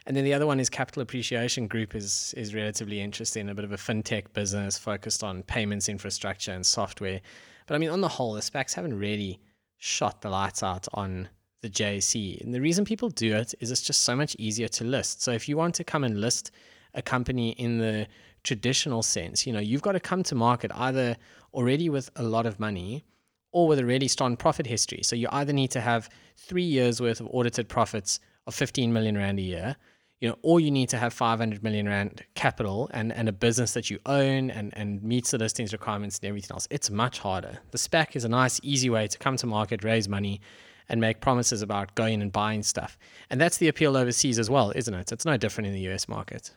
And 0.07 0.17
then 0.17 0.23
the 0.23 0.33
other 0.33 0.47
one 0.47 0.59
is 0.59 0.69
Capital 0.69 1.03
Appreciation 1.03 1.67
Group 1.67 1.93
is 1.93 2.33
is 2.35 2.55
relatively 2.55 2.99
interesting, 3.01 3.49
a 3.49 3.53
bit 3.53 3.65
of 3.65 3.71
a 3.71 3.77
fintech 3.77 4.33
business 4.33 4.77
focused 4.77 5.23
on 5.23 5.43
payments 5.43 5.89
infrastructure 5.89 6.51
and 6.51 6.65
software. 6.65 7.21
But 7.67 7.75
I 7.75 7.77
mean, 7.77 7.89
on 7.89 8.01
the 8.01 8.07
whole, 8.07 8.33
the 8.33 8.41
SPACs 8.41 8.73
haven't 8.73 8.97
really 8.97 9.39
shot 9.77 10.21
the 10.21 10.29
lights 10.29 10.63
out 10.63 10.87
on 10.95 11.29
the 11.61 11.69
JSE. 11.69 12.41
And 12.41 12.53
the 12.53 12.61
reason 12.61 12.83
people 12.83 13.09
do 13.09 13.35
it 13.35 13.53
is 13.59 13.69
it's 13.69 13.81
just 13.81 14.01
so 14.01 14.15
much 14.15 14.35
easier 14.39 14.67
to 14.69 14.83
list. 14.83 15.21
So 15.21 15.31
if 15.31 15.47
you 15.47 15.55
want 15.55 15.75
to 15.75 15.83
come 15.83 16.03
and 16.03 16.19
list 16.19 16.51
a 16.93 17.01
company 17.01 17.51
in 17.51 17.77
the 17.77 18.07
traditional 18.43 19.03
sense. 19.03 19.45
You 19.45 19.53
know, 19.53 19.59
you've 19.59 19.81
got 19.81 19.93
to 19.93 19.99
come 19.99 20.23
to 20.23 20.35
market 20.35 20.71
either 20.73 21.15
already 21.53 21.89
with 21.89 22.09
a 22.15 22.23
lot 22.23 22.45
of 22.45 22.59
money 22.59 23.03
or 23.51 23.67
with 23.67 23.79
a 23.79 23.85
really 23.85 24.07
strong 24.07 24.38
profit 24.38 24.65
history. 24.65 25.01
So 25.03 25.15
you 25.15 25.27
either 25.31 25.53
need 25.53 25.71
to 25.71 25.81
have 25.81 26.09
three 26.38 26.63
years 26.63 27.01
worth 27.01 27.19
of 27.19 27.27
audited 27.31 27.67
profits 27.67 28.19
of 28.47 28.55
15 28.55 28.91
million 28.91 29.17
rand 29.17 29.39
a 29.39 29.41
year, 29.41 29.75
you 30.19 30.29
know, 30.29 30.38
or 30.41 30.59
you 30.59 30.71
need 30.71 30.89
to 30.89 30.97
have 30.97 31.13
500 31.13 31.63
million 31.63 31.88
rand 31.88 32.23
capital 32.35 32.89
and, 32.93 33.11
and 33.11 33.27
a 33.27 33.31
business 33.31 33.73
that 33.73 33.89
you 33.89 33.99
own 34.05 34.49
and, 34.51 34.71
and 34.77 35.03
meets 35.03 35.31
the 35.31 35.38
listings 35.38 35.73
requirements 35.73 36.19
and 36.19 36.29
everything 36.29 36.53
else. 36.53 36.67
It's 36.71 36.89
much 36.89 37.19
harder. 37.19 37.59
The 37.71 37.77
SPAC 37.77 38.15
is 38.15 38.23
a 38.23 38.29
nice, 38.29 38.59
easy 38.63 38.89
way 38.89 39.07
to 39.07 39.17
come 39.17 39.35
to 39.38 39.47
market, 39.47 39.83
raise 39.83 40.07
money, 40.07 40.39
and 40.88 41.01
make 41.01 41.21
promises 41.21 41.61
about 41.61 41.95
going 41.95 42.21
and 42.21 42.31
buying 42.31 42.63
stuff. 42.63 42.97
And 43.29 43.39
that's 43.39 43.57
the 43.57 43.67
appeal 43.67 43.97
overseas 43.97 44.38
as 44.38 44.49
well, 44.49 44.71
isn't 44.75 44.93
it? 44.93 45.11
It's 45.11 45.25
no 45.25 45.38
different 45.38 45.67
in 45.67 45.73
the 45.73 45.88
US 45.91 46.07
market. 46.07 46.51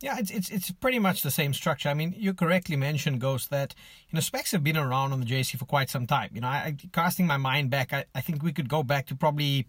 Yeah, 0.00 0.16
it's, 0.18 0.30
it's 0.30 0.48
it's 0.50 0.70
pretty 0.70 1.00
much 1.00 1.22
the 1.22 1.30
same 1.30 1.52
structure. 1.52 1.88
I 1.88 1.94
mean, 1.94 2.14
you 2.16 2.32
correctly 2.32 2.76
mentioned, 2.76 3.20
Ghost, 3.20 3.50
that 3.50 3.74
you 4.08 4.14
know 4.14 4.20
SPACs 4.20 4.52
have 4.52 4.62
been 4.62 4.76
around 4.76 5.12
on 5.12 5.18
the 5.18 5.26
JSE 5.26 5.58
for 5.58 5.64
quite 5.64 5.90
some 5.90 6.06
time. 6.06 6.30
You 6.32 6.40
know, 6.40 6.46
I, 6.46 6.76
casting 6.92 7.26
my 7.26 7.36
mind 7.36 7.70
back, 7.70 7.92
I, 7.92 8.04
I 8.14 8.20
think 8.20 8.44
we 8.44 8.52
could 8.52 8.68
go 8.68 8.84
back 8.84 9.06
to 9.06 9.16
probably 9.16 9.66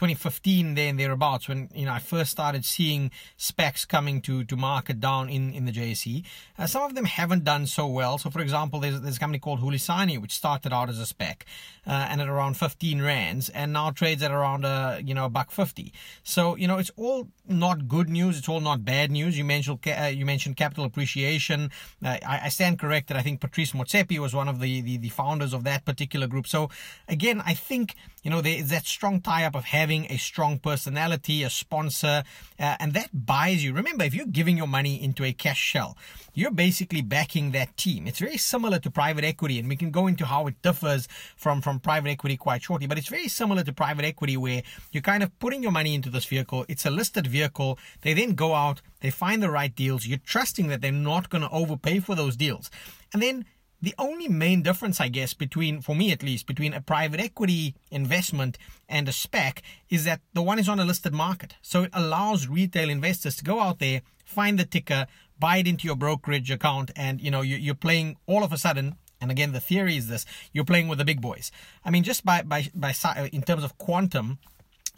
2015 0.00 0.76
there 0.76 0.88
and 0.88 0.98
thereabouts 0.98 1.46
when 1.46 1.68
you 1.74 1.84
know 1.84 1.92
I 1.92 1.98
first 1.98 2.30
started 2.30 2.64
seeing 2.64 3.10
SPACs 3.36 3.86
coming 3.86 4.22
to 4.22 4.44
to 4.44 4.56
market 4.56 4.98
down 4.98 5.28
in 5.28 5.52
in 5.52 5.66
the 5.66 5.72
JSE. 5.72 6.24
Uh, 6.58 6.66
some 6.66 6.84
of 6.84 6.94
them 6.94 7.04
haven't 7.04 7.44
done 7.44 7.66
so 7.66 7.86
well. 7.86 8.16
So 8.16 8.30
for 8.30 8.40
example, 8.40 8.80
there's 8.80 8.98
there's 9.02 9.18
a 9.18 9.20
company 9.20 9.38
called 9.38 9.60
Hulisani 9.60 10.18
which 10.18 10.32
started 10.32 10.72
out 10.72 10.88
as 10.88 10.98
a 10.98 11.04
SPAC 11.04 11.42
uh, 11.86 12.06
and 12.08 12.22
at 12.22 12.28
around 12.28 12.54
15 12.54 13.02
rands 13.02 13.50
and 13.50 13.74
now 13.74 13.90
trades 13.90 14.22
at 14.22 14.30
around 14.30 14.64
a 14.64 14.68
uh, 14.68 15.00
you 15.04 15.12
know 15.12 15.26
a 15.26 15.28
buck 15.28 15.50
50. 15.50 15.92
So 16.22 16.56
you 16.56 16.66
know 16.66 16.78
it's 16.78 16.92
all 16.96 17.28
not 17.46 17.86
good 17.86 18.08
news. 18.08 18.38
It's 18.38 18.48
all 18.48 18.60
not 18.60 18.86
bad 18.86 19.10
news. 19.10 19.36
You 19.36 19.44
mentioned 19.44 19.80
uh, 19.86 20.04
you 20.04 20.24
mentioned 20.24 20.56
capital 20.56 20.86
appreciation. 20.86 21.70
Uh, 22.02 22.16
I, 22.26 22.40
I, 22.44 22.48
stand 22.48 22.78
corrected. 22.78 23.18
I 23.18 23.22
think 23.22 23.42
Patrice 23.42 23.72
Motsepe 23.72 24.18
was 24.18 24.32
one 24.32 24.48
of 24.48 24.60
the, 24.60 24.80
the 24.80 24.96
the 24.96 25.10
founders 25.10 25.52
of 25.52 25.64
that 25.64 25.84
particular 25.84 26.26
group. 26.26 26.46
So 26.46 26.70
again, 27.06 27.42
I 27.44 27.52
think 27.52 27.96
you 28.22 28.30
know, 28.30 28.40
there's 28.40 28.68
that 28.68 28.86
strong 28.86 29.20
tie 29.20 29.44
up 29.44 29.54
of 29.54 29.64
having 29.64 29.89
a 29.98 30.16
strong 30.16 30.58
personality, 30.58 31.42
a 31.42 31.50
sponsor, 31.50 32.22
uh, 32.58 32.76
and 32.78 32.92
that 32.94 33.10
buys 33.12 33.64
you. 33.64 33.72
Remember, 33.72 34.04
if 34.04 34.14
you're 34.14 34.26
giving 34.26 34.56
your 34.56 34.66
money 34.66 35.02
into 35.02 35.24
a 35.24 35.32
cash 35.32 35.58
shell, 35.58 35.96
you're 36.34 36.50
basically 36.50 37.02
backing 37.02 37.50
that 37.50 37.76
team. 37.76 38.06
It's 38.06 38.20
very 38.20 38.36
similar 38.36 38.78
to 38.78 38.90
private 38.90 39.24
equity, 39.24 39.58
and 39.58 39.68
we 39.68 39.76
can 39.76 39.90
go 39.90 40.06
into 40.06 40.24
how 40.24 40.46
it 40.46 40.62
differs 40.62 41.08
from, 41.36 41.60
from 41.60 41.80
private 41.80 42.10
equity 42.10 42.36
quite 42.36 42.62
shortly, 42.62 42.86
but 42.86 42.98
it's 42.98 43.08
very 43.08 43.28
similar 43.28 43.64
to 43.64 43.72
private 43.72 44.04
equity 44.04 44.36
where 44.36 44.62
you're 44.92 45.02
kind 45.02 45.22
of 45.22 45.36
putting 45.38 45.62
your 45.62 45.72
money 45.72 45.94
into 45.94 46.10
this 46.10 46.24
vehicle. 46.24 46.64
It's 46.68 46.86
a 46.86 46.90
listed 46.90 47.26
vehicle. 47.26 47.78
They 48.02 48.14
then 48.14 48.34
go 48.34 48.54
out, 48.54 48.80
they 49.00 49.10
find 49.10 49.42
the 49.42 49.50
right 49.50 49.74
deals. 49.74 50.06
You're 50.06 50.18
trusting 50.18 50.68
that 50.68 50.80
they're 50.80 50.92
not 50.92 51.30
going 51.30 51.42
to 51.42 51.50
overpay 51.50 52.00
for 52.00 52.14
those 52.14 52.36
deals. 52.36 52.70
And 53.12 53.20
then 53.20 53.44
the 53.82 53.94
only 53.98 54.28
main 54.28 54.62
difference, 54.62 55.00
I 55.00 55.08
guess, 55.08 55.32
between, 55.32 55.80
for 55.80 55.94
me 55.94 56.12
at 56.12 56.22
least, 56.22 56.46
between 56.46 56.74
a 56.74 56.80
private 56.80 57.20
equity 57.20 57.74
investment 57.90 58.58
and 58.88 59.08
a 59.08 59.12
SPAC 59.12 59.60
is 59.88 60.04
that 60.04 60.20
the 60.34 60.42
one 60.42 60.58
is 60.58 60.68
on 60.68 60.78
a 60.78 60.84
listed 60.84 61.14
market. 61.14 61.56
So 61.62 61.84
it 61.84 61.90
allows 61.92 62.48
retail 62.48 62.90
investors 62.90 63.36
to 63.36 63.44
go 63.44 63.60
out 63.60 63.78
there, 63.78 64.02
find 64.24 64.58
the 64.58 64.64
ticker, 64.64 65.06
buy 65.38 65.58
it 65.58 65.66
into 65.66 65.86
your 65.86 65.96
brokerage 65.96 66.50
account, 66.50 66.90
and 66.94 67.20
you 67.20 67.30
know 67.30 67.40
you're 67.40 67.74
playing 67.74 68.16
all 68.26 68.44
of 68.44 68.52
a 68.52 68.58
sudden. 68.58 68.96
And 69.22 69.30
again, 69.30 69.52
the 69.52 69.60
theory 69.60 69.96
is 69.96 70.08
this: 70.08 70.26
you're 70.52 70.64
playing 70.64 70.88
with 70.88 70.98
the 70.98 71.04
big 71.04 71.20
boys. 71.20 71.50
I 71.84 71.90
mean, 71.90 72.02
just 72.02 72.24
by 72.24 72.42
by 72.42 72.68
by 72.74 72.94
uh, 73.04 73.28
in 73.32 73.42
terms 73.42 73.64
of 73.64 73.78
quantum, 73.78 74.38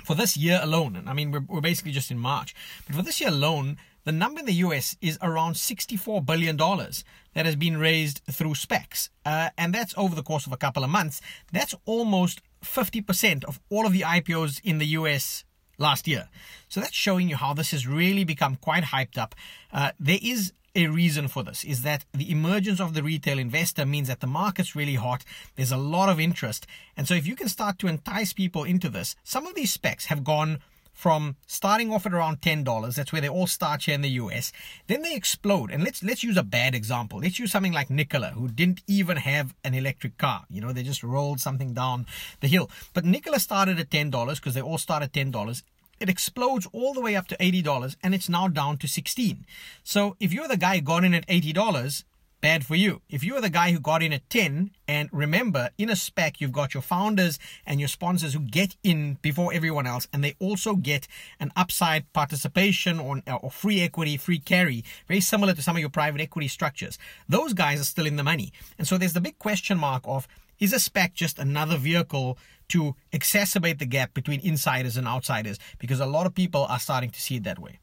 for 0.04 0.14
this 0.14 0.36
year 0.36 0.58
alone, 0.62 0.96
and 0.96 1.08
I 1.08 1.12
mean 1.12 1.30
we're, 1.30 1.44
we're 1.48 1.60
basically 1.60 1.92
just 1.92 2.10
in 2.10 2.18
March, 2.18 2.54
but 2.86 2.96
for 2.96 3.02
this 3.02 3.20
year 3.20 3.30
alone, 3.30 3.78
the 4.04 4.12
number 4.12 4.40
in 4.40 4.46
the 4.46 4.54
US 4.54 4.96
is 5.00 5.18
around 5.22 5.54
$64 5.54 6.24
billion 6.24 6.56
that 6.56 7.46
has 7.46 7.56
been 7.56 7.76
raised 7.76 8.20
through 8.30 8.54
SPACs. 8.54 9.10
Uh, 9.24 9.50
and 9.56 9.74
that's 9.74 9.94
over 9.96 10.14
the 10.14 10.22
course 10.22 10.46
of 10.46 10.52
a 10.52 10.56
couple 10.56 10.84
of 10.84 10.90
months. 10.90 11.20
That's 11.52 11.74
almost 11.84 12.40
50% 12.64 13.44
of 13.44 13.60
all 13.70 13.86
of 13.86 13.92
the 13.92 14.00
IPOs 14.00 14.60
in 14.64 14.78
the 14.78 14.86
US 14.86 15.44
last 15.78 16.06
year. 16.06 16.28
So 16.68 16.80
that's 16.80 16.94
showing 16.94 17.28
you 17.28 17.36
how 17.36 17.54
this 17.54 17.70
has 17.70 17.86
really 17.86 18.24
become 18.24 18.56
quite 18.56 18.84
hyped 18.84 19.18
up. 19.18 19.34
Uh, 19.72 19.92
there 19.98 20.20
is 20.22 20.52
a 20.74 20.86
reason 20.86 21.28
for 21.28 21.42
this 21.42 21.64
is 21.64 21.82
that 21.82 22.04
the 22.12 22.30
emergence 22.30 22.80
of 22.80 22.94
the 22.94 23.02
retail 23.02 23.38
investor 23.38 23.84
means 23.84 24.08
that 24.08 24.20
the 24.20 24.26
market's 24.26 24.74
really 24.74 24.94
hot. 24.94 25.24
There's 25.56 25.72
a 25.72 25.76
lot 25.76 26.08
of 26.08 26.18
interest. 26.18 26.66
And 26.96 27.06
so 27.06 27.14
if 27.14 27.26
you 27.26 27.36
can 27.36 27.48
start 27.48 27.78
to 27.80 27.88
entice 27.88 28.32
people 28.32 28.64
into 28.64 28.88
this, 28.88 29.14
some 29.22 29.46
of 29.46 29.54
these 29.54 29.76
SPACs 29.76 30.06
have 30.06 30.24
gone 30.24 30.60
from 30.92 31.36
starting 31.46 31.92
off 31.92 32.06
at 32.06 32.12
around 32.12 32.40
$10 32.40 32.94
that's 32.94 33.12
where 33.12 33.20
they 33.20 33.28
all 33.28 33.46
start 33.46 33.82
here 33.84 33.94
in 33.94 34.02
the 34.02 34.10
US 34.10 34.52
then 34.86 35.02
they 35.02 35.14
explode. 35.14 35.70
And 35.70 35.82
let's 35.84 36.02
let's 36.02 36.22
use 36.22 36.36
a 36.36 36.42
bad 36.42 36.74
example. 36.74 37.20
Let's 37.20 37.38
use 37.38 37.50
something 37.50 37.72
like 37.72 37.90
Nikola 37.90 38.30
who 38.30 38.48
didn't 38.48 38.82
even 38.86 39.16
have 39.16 39.54
an 39.64 39.74
electric 39.74 40.18
car. 40.18 40.44
You 40.48 40.60
know 40.60 40.72
they 40.72 40.82
just 40.82 41.02
rolled 41.02 41.40
something 41.40 41.74
down 41.74 42.06
the 42.40 42.48
hill. 42.48 42.70
But 42.92 43.04
Nikola 43.04 43.40
started 43.40 43.78
at 43.78 43.90
$10 43.90 44.36
because 44.36 44.54
they 44.54 44.60
all 44.60 44.78
start 44.78 45.02
at 45.02 45.12
$10 45.12 45.62
it 46.00 46.08
explodes 46.08 46.66
all 46.72 46.92
the 46.94 47.00
way 47.00 47.14
up 47.14 47.28
to 47.28 47.36
$80 47.36 47.94
and 48.02 48.12
it's 48.12 48.28
now 48.28 48.48
down 48.48 48.76
to 48.78 48.88
16. 48.88 49.46
So 49.84 50.16
if 50.18 50.32
you're 50.32 50.48
the 50.48 50.56
guy 50.56 50.80
got 50.80 51.04
in 51.04 51.14
at 51.14 51.26
$80, 51.28 52.02
bad 52.42 52.66
for 52.66 52.74
you. 52.74 53.00
If 53.08 53.24
you're 53.24 53.40
the 53.40 53.48
guy 53.48 53.70
who 53.72 53.78
got 53.78 54.02
in 54.02 54.12
at 54.12 54.28
10, 54.28 54.72
and 54.86 55.08
remember, 55.12 55.70
in 55.78 55.88
a 55.88 55.94
SPAC, 55.94 56.40
you've 56.40 56.52
got 56.52 56.74
your 56.74 56.82
founders 56.82 57.38
and 57.64 57.80
your 57.80 57.88
sponsors 57.88 58.34
who 58.34 58.40
get 58.40 58.76
in 58.82 59.16
before 59.22 59.54
everyone 59.54 59.86
else, 59.86 60.08
and 60.12 60.22
they 60.22 60.34
also 60.40 60.74
get 60.74 61.06
an 61.40 61.52
upside 61.56 62.12
participation 62.12 62.98
or, 62.98 63.22
uh, 63.26 63.36
or 63.36 63.50
free 63.50 63.80
equity, 63.80 64.18
free 64.18 64.40
carry, 64.40 64.84
very 65.06 65.20
similar 65.20 65.54
to 65.54 65.62
some 65.62 65.76
of 65.76 65.80
your 65.80 65.88
private 65.88 66.20
equity 66.20 66.48
structures. 66.48 66.98
Those 67.28 67.54
guys 67.54 67.80
are 67.80 67.84
still 67.84 68.06
in 68.06 68.16
the 68.16 68.24
money. 68.24 68.52
And 68.76 68.86
so 68.86 68.98
there's 68.98 69.14
the 69.14 69.20
big 69.20 69.38
question 69.38 69.78
mark 69.78 70.02
of 70.04 70.26
is 70.58 70.72
a 70.72 70.76
SPAC 70.76 71.14
just 71.14 71.38
another 71.38 71.78
vehicle 71.78 72.36
to 72.68 72.96
exacerbate 73.12 73.78
the 73.78 73.86
gap 73.86 74.14
between 74.14 74.40
insiders 74.40 74.96
and 74.96 75.06
outsiders? 75.06 75.58
Because 75.78 76.00
a 76.00 76.06
lot 76.06 76.26
of 76.26 76.34
people 76.34 76.64
are 76.64 76.78
starting 76.78 77.10
to 77.10 77.20
see 77.20 77.36
it 77.36 77.44
that 77.44 77.58
way. 77.58 77.78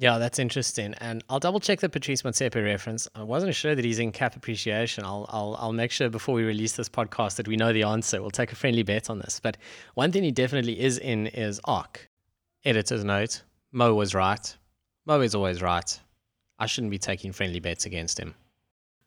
Yeah, 0.00 0.18
that's 0.18 0.38
interesting. 0.38 0.94
And 1.00 1.24
I'll 1.28 1.40
double 1.40 1.58
check 1.58 1.80
the 1.80 1.88
Patrice 1.88 2.22
Motsepe 2.22 2.64
reference. 2.64 3.08
I 3.16 3.24
wasn't 3.24 3.52
sure 3.56 3.74
that 3.74 3.84
he's 3.84 3.98
in 3.98 4.12
cap 4.12 4.36
appreciation. 4.36 5.04
I'll, 5.04 5.26
I'll, 5.28 5.56
I'll 5.58 5.72
make 5.72 5.90
sure 5.90 6.08
before 6.08 6.36
we 6.36 6.44
release 6.44 6.76
this 6.76 6.88
podcast 6.88 7.34
that 7.36 7.48
we 7.48 7.56
know 7.56 7.72
the 7.72 7.82
answer. 7.82 8.20
We'll 8.20 8.30
take 8.30 8.52
a 8.52 8.54
friendly 8.54 8.84
bet 8.84 9.10
on 9.10 9.18
this. 9.18 9.40
But 9.42 9.56
one 9.94 10.12
thing 10.12 10.22
he 10.22 10.30
definitely 10.30 10.78
is 10.78 10.98
in 10.98 11.26
is 11.26 11.60
ARC. 11.64 12.08
Editor's 12.64 13.02
note 13.02 13.42
Mo 13.72 13.92
was 13.92 14.14
right. 14.14 14.56
Mo 15.04 15.20
is 15.20 15.34
always 15.34 15.60
right. 15.60 16.00
I 16.60 16.66
shouldn't 16.66 16.92
be 16.92 16.98
taking 16.98 17.32
friendly 17.32 17.60
bets 17.60 17.84
against 17.84 18.20
him. 18.20 18.36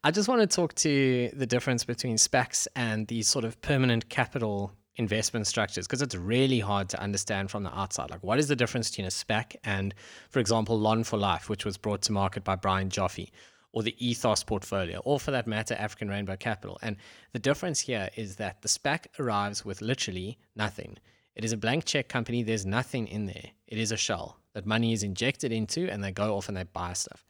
I 0.04 0.12
just 0.12 0.28
want 0.28 0.42
to 0.42 0.48
talk 0.48 0.74
to 0.76 1.30
the 1.32 1.46
difference 1.46 1.86
between 1.86 2.18
SPACs 2.18 2.68
and 2.76 3.08
these 3.08 3.30
sort 3.30 3.46
of 3.46 3.62
permanent 3.62 4.10
capital 4.10 4.74
investment 5.02 5.48
structures 5.48 5.88
because 5.88 6.02
it's 6.02 6.16
really 6.16 6.60
hard 6.60 6.88
to 6.90 7.02
understand 7.02 7.52
from 7.52 7.64
the 7.64 7.78
outside. 7.78 8.10
Like, 8.10 8.24
what 8.24 8.40
is 8.40 8.48
the 8.48 8.56
difference 8.56 8.90
between 8.90 9.08
a 9.08 9.10
SPAC 9.10 9.56
and, 9.64 9.94
for 10.30 10.40
example, 10.40 10.80
Long4Life, 10.80 11.50
which 11.50 11.66
was 11.66 11.78
brought 11.78 12.02
to 12.04 12.12
market 12.12 12.44
by 12.44 12.56
Brian 12.56 12.90
Joffe, 12.90 13.32
or 13.74 13.84
the 13.84 13.96
Ethos 14.06 14.44
portfolio, 14.44 15.00
or 15.00 15.20
for 15.20 15.32
that 15.32 15.48
matter, 15.48 15.76
African 15.76 16.10
Rainbow 16.10 16.38
Capital? 16.38 16.78
And 16.82 16.96
the 17.34 17.40
difference 17.40 17.80
here 17.80 18.10
is 18.16 18.36
that 18.38 18.62
the 18.62 18.70
SPAC 18.70 19.08
arrives 19.20 19.66
with 19.66 19.82
literally 19.82 20.38
nothing. 20.56 20.98
It 21.36 21.44
is 21.44 21.52
a 21.52 21.58
blank 21.58 21.86
check 21.86 22.08
company, 22.08 22.44
there's 22.44 22.66
nothing 22.66 23.08
in 23.08 23.26
there. 23.26 23.50
It 23.68 23.78
is 23.78 23.92
a 23.92 23.98
shell 23.98 24.38
that 24.54 24.66
money 24.66 24.94
is 24.94 25.04
injected 25.04 25.52
into, 25.52 25.90
and 25.90 26.04
they 26.04 26.12
go 26.12 26.36
off 26.36 26.48
and 26.48 26.58
they 26.58 26.64
buy 26.64 26.94
stuff 26.94 27.26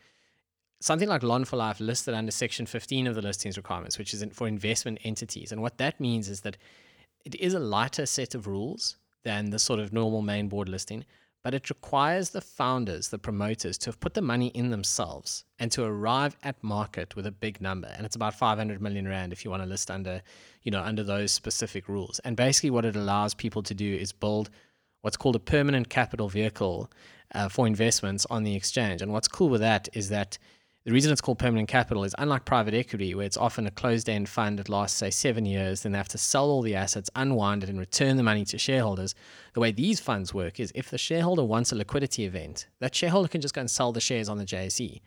something 0.81 1.07
like 1.07 1.21
Long4Life 1.21 1.79
listed 1.79 2.13
under 2.13 2.31
Section 2.31 2.65
15 2.65 3.07
of 3.07 3.15
the 3.15 3.21
listings 3.21 3.55
requirements, 3.55 3.97
which 3.97 4.13
is 4.13 4.25
for 4.33 4.47
investment 4.47 4.99
entities. 5.03 5.51
And 5.51 5.61
what 5.61 5.77
that 5.77 5.99
means 5.99 6.27
is 6.27 6.41
that 6.41 6.57
it 7.25 7.35
is 7.35 7.53
a 7.53 7.59
lighter 7.59 8.05
set 8.05 8.35
of 8.35 8.47
rules 8.47 8.97
than 9.23 9.49
the 9.49 9.59
sort 9.59 9.79
of 9.79 9.93
normal 9.93 10.21
main 10.21 10.47
board 10.47 10.67
listing, 10.69 11.05
but 11.43 11.53
it 11.53 11.69
requires 11.69 12.29
the 12.29 12.41
founders, 12.41 13.09
the 13.09 13.17
promoters, 13.17 13.77
to 13.79 13.87
have 13.87 13.99
put 13.99 14.13
the 14.13 14.21
money 14.21 14.47
in 14.47 14.69
themselves 14.69 15.43
and 15.57 15.71
to 15.71 15.83
arrive 15.83 16.37
at 16.43 16.63
market 16.63 17.15
with 17.15 17.25
a 17.25 17.31
big 17.31 17.59
number. 17.59 17.91
And 17.97 18.05
it's 18.05 18.15
about 18.15 18.35
500 18.35 18.81
million 18.81 19.07
rand 19.07 19.33
if 19.33 19.43
you 19.43 19.49
want 19.49 19.63
to 19.63 19.69
list 19.69 19.89
under, 19.89 20.21
you 20.61 20.71
know, 20.71 20.81
under 20.81 21.03
those 21.03 21.31
specific 21.31 21.87
rules. 21.87 22.19
And 22.19 22.37
basically, 22.37 22.69
what 22.69 22.85
it 22.85 22.95
allows 22.95 23.33
people 23.33 23.63
to 23.63 23.73
do 23.73 23.95
is 23.95 24.11
build 24.11 24.51
what's 25.01 25.17
called 25.17 25.35
a 25.35 25.39
permanent 25.39 25.89
capital 25.89 26.29
vehicle 26.29 26.91
uh, 27.33 27.49
for 27.49 27.65
investments 27.65 28.27
on 28.29 28.43
the 28.43 28.55
exchange. 28.55 29.01
And 29.01 29.11
what's 29.11 29.27
cool 29.27 29.49
with 29.49 29.61
that 29.61 29.89
is 29.93 30.09
that 30.09 30.37
the 30.83 30.91
reason 30.91 31.11
it's 31.11 31.21
called 31.21 31.37
permanent 31.37 31.69
capital 31.69 32.03
is 32.03 32.15
unlike 32.17 32.43
private 32.43 32.73
equity, 32.73 33.13
where 33.13 33.25
it's 33.25 33.37
often 33.37 33.67
a 33.67 33.71
closed 33.71 34.09
end 34.09 34.27
fund 34.27 34.57
that 34.57 34.67
lasts, 34.67 34.97
say, 34.97 35.11
seven 35.11 35.45
years, 35.45 35.83
then 35.83 35.91
they 35.91 35.97
have 35.97 36.07
to 36.07 36.17
sell 36.17 36.49
all 36.49 36.63
the 36.63 36.75
assets, 36.75 37.09
unwind 37.15 37.63
it, 37.63 37.69
and 37.69 37.79
return 37.79 38.17
the 38.17 38.23
money 38.23 38.43
to 38.45 38.57
shareholders. 38.57 39.13
The 39.53 39.59
way 39.59 39.71
these 39.71 39.99
funds 39.99 40.33
work 40.33 40.59
is 40.59 40.71
if 40.73 40.89
the 40.89 40.97
shareholder 40.97 41.43
wants 41.43 41.71
a 41.71 41.75
liquidity 41.75 42.25
event, 42.25 42.67
that 42.79 42.95
shareholder 42.95 43.27
can 43.27 43.41
just 43.41 43.53
go 43.53 43.61
and 43.61 43.69
sell 43.69 43.91
the 43.91 44.01
shares 44.01 44.27
on 44.27 44.39
the 44.39 44.45
JSE. 44.45 45.01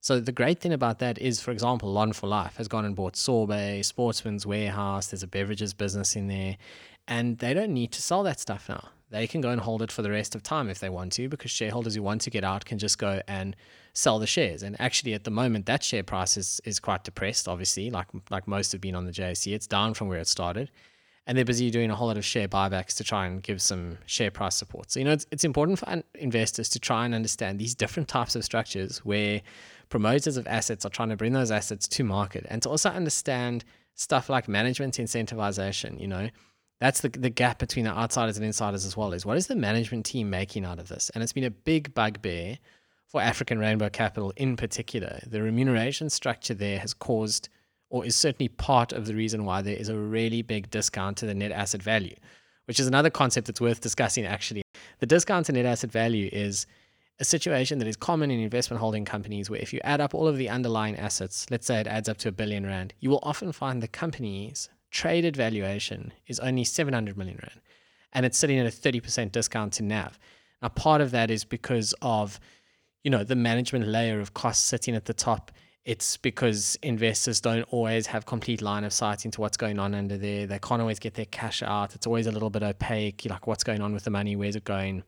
So 0.00 0.18
the 0.18 0.32
great 0.32 0.60
thing 0.60 0.72
about 0.72 0.98
that 0.98 1.18
is, 1.18 1.40
for 1.40 1.52
example, 1.52 1.94
Long4Life 1.94 2.56
has 2.56 2.66
gone 2.66 2.84
and 2.84 2.96
bought 2.96 3.16
Sorbet, 3.16 3.82
Sportsman's 3.84 4.46
Warehouse, 4.46 5.08
there's 5.08 5.22
a 5.22 5.28
beverages 5.28 5.74
business 5.74 6.16
in 6.16 6.26
there, 6.26 6.56
and 7.06 7.38
they 7.38 7.54
don't 7.54 7.72
need 7.72 7.92
to 7.92 8.02
sell 8.02 8.24
that 8.24 8.40
stuff 8.40 8.68
now. 8.68 8.88
They 9.10 9.26
can 9.26 9.40
go 9.40 9.50
and 9.50 9.60
hold 9.60 9.82
it 9.82 9.92
for 9.92 10.02
the 10.02 10.10
rest 10.10 10.34
of 10.34 10.42
time 10.42 10.68
if 10.68 10.78
they 10.78 10.88
want 10.88 11.12
to, 11.12 11.28
because 11.28 11.50
shareholders 11.50 11.94
who 11.94 12.02
want 12.02 12.22
to 12.22 12.30
get 12.30 12.44
out 12.44 12.64
can 12.64 12.78
just 12.78 12.98
go 12.98 13.20
and 13.28 13.54
sell 13.92 14.18
the 14.18 14.26
shares. 14.26 14.62
And 14.62 14.80
actually, 14.80 15.14
at 15.14 15.24
the 15.24 15.30
moment, 15.30 15.66
that 15.66 15.82
share 15.82 16.02
price 16.02 16.36
is, 16.36 16.60
is 16.64 16.78
quite 16.80 17.04
depressed. 17.04 17.48
Obviously, 17.48 17.90
like 17.90 18.08
like 18.30 18.46
most 18.46 18.72
have 18.72 18.80
been 18.80 18.94
on 18.94 19.04
the 19.04 19.12
JSE, 19.12 19.52
it's 19.52 19.66
down 19.66 19.94
from 19.94 20.08
where 20.08 20.18
it 20.18 20.28
started, 20.28 20.70
and 21.26 21.36
they're 21.36 21.44
busy 21.44 21.70
doing 21.70 21.90
a 21.90 21.96
whole 21.96 22.08
lot 22.08 22.16
of 22.16 22.24
share 22.24 22.48
buybacks 22.48 22.96
to 22.96 23.04
try 23.04 23.26
and 23.26 23.42
give 23.42 23.60
some 23.60 23.98
share 24.06 24.30
price 24.30 24.54
support. 24.54 24.90
So 24.90 25.00
you 25.00 25.04
know, 25.04 25.12
it's, 25.12 25.26
it's 25.30 25.44
important 25.44 25.78
for 25.78 26.02
investors 26.14 26.68
to 26.70 26.78
try 26.78 27.04
and 27.04 27.14
understand 27.14 27.58
these 27.58 27.74
different 27.74 28.08
types 28.08 28.34
of 28.36 28.44
structures 28.44 28.98
where 28.98 29.42
promoters 29.88 30.36
of 30.36 30.46
assets 30.46 30.84
are 30.84 30.90
trying 30.90 31.08
to 31.08 31.16
bring 31.16 31.32
those 31.32 31.50
assets 31.50 31.88
to 31.88 32.04
market, 32.04 32.46
and 32.48 32.62
to 32.62 32.68
also 32.68 32.90
understand 32.90 33.64
stuff 33.94 34.30
like 34.30 34.48
management 34.48 34.94
incentivization. 34.94 36.00
You 36.00 36.08
know. 36.08 36.30
That's 36.80 37.02
the, 37.02 37.10
the 37.10 37.28
gap 37.28 37.58
between 37.58 37.84
the 37.84 37.90
outsiders 37.90 38.38
and 38.38 38.46
insiders 38.46 38.86
as 38.86 38.96
well 38.96 39.12
is 39.12 39.26
what 39.26 39.36
is 39.36 39.48
the 39.48 39.54
management 39.54 40.06
team 40.06 40.30
making 40.30 40.64
out 40.64 40.78
of 40.78 40.88
this? 40.88 41.10
And 41.10 41.22
it's 41.22 41.34
been 41.34 41.44
a 41.44 41.50
big 41.50 41.92
bugbear 41.92 42.56
for 43.10 43.20
African 43.20 43.58
Rainbow 43.58 43.88
Capital 43.90 44.32
in 44.36 44.56
particular. 44.56 45.18
The 45.26 45.42
remuneration 45.42 46.08
structure 46.10 46.54
there 46.54 46.78
has 46.78 46.94
caused, 46.94 47.48
or 47.88 48.04
is 48.04 48.14
certainly 48.14 48.48
part 48.48 48.92
of 48.92 49.06
the 49.06 49.16
reason 49.16 49.44
why 49.44 49.62
there 49.62 49.74
is 49.74 49.88
a 49.88 49.98
really 49.98 50.42
big 50.42 50.70
discount 50.70 51.16
to 51.18 51.26
the 51.26 51.34
net 51.34 51.50
asset 51.50 51.82
value, 51.82 52.14
which 52.66 52.78
is 52.78 52.86
another 52.86 53.10
concept 53.10 53.48
that's 53.48 53.60
worth 53.60 53.80
discussing 53.80 54.24
actually. 54.24 54.62
The 55.00 55.06
discount 55.06 55.46
to 55.46 55.52
net 55.52 55.66
asset 55.66 55.90
value 55.90 56.30
is 56.32 56.66
a 57.18 57.24
situation 57.24 57.80
that 57.80 57.88
is 57.88 57.96
common 57.96 58.30
in 58.30 58.38
investment 58.38 58.80
holding 58.80 59.04
companies 59.04 59.50
where 59.50 59.60
if 59.60 59.72
you 59.72 59.80
add 59.82 60.00
up 60.00 60.14
all 60.14 60.28
of 60.28 60.36
the 60.36 60.48
underlying 60.48 60.96
assets, 60.96 61.46
let's 61.50 61.66
say 61.66 61.80
it 61.80 61.88
adds 61.88 62.08
up 62.08 62.18
to 62.18 62.28
a 62.28 62.32
billion 62.32 62.64
rand, 62.64 62.94
you 63.00 63.10
will 63.10 63.20
often 63.24 63.50
find 63.50 63.82
the 63.82 63.88
company's 63.88 64.68
traded 64.92 65.36
valuation 65.36 66.12
is 66.28 66.38
only 66.38 66.62
700 66.62 67.18
million 67.18 67.40
rand 67.42 67.60
and 68.12 68.24
it's 68.24 68.38
sitting 68.38 68.58
at 68.58 68.66
a 68.66 68.70
30% 68.70 69.32
discount 69.32 69.72
to 69.74 69.82
NAV. 69.82 70.18
Now, 70.62 70.68
part 70.68 71.00
of 71.00 71.10
that 71.10 71.30
is 71.30 71.44
because 71.44 71.92
of 72.02 72.38
you 73.02 73.10
know 73.10 73.24
the 73.24 73.36
management 73.36 73.86
layer 73.86 74.20
of 74.20 74.34
costs 74.34 74.64
sitting 74.64 74.94
at 74.94 75.06
the 75.06 75.14
top 75.14 75.50
it's 75.84 76.18
because 76.18 76.78
investors 76.82 77.40
don't 77.40 77.62
always 77.70 78.06
have 78.06 78.26
complete 78.26 78.60
line 78.60 78.84
of 78.84 78.92
sight 78.92 79.24
into 79.24 79.40
what's 79.40 79.56
going 79.56 79.78
on 79.78 79.94
under 79.94 80.18
there. 80.18 80.46
They 80.46 80.58
can't 80.58 80.80
always 80.80 80.98
get 80.98 81.14
their 81.14 81.24
cash 81.26 81.62
out. 81.62 81.94
It's 81.94 82.06
always 82.06 82.26
a 82.26 82.32
little 82.32 82.50
bit 82.50 82.62
opaque 82.62 83.26
like 83.28 83.46
what's 83.46 83.64
going 83.64 83.80
on 83.80 83.94
with 83.94 84.04
the 84.04 84.10
money? 84.10 84.36
Where's 84.36 84.56
it 84.56 84.64
going? 84.64 85.02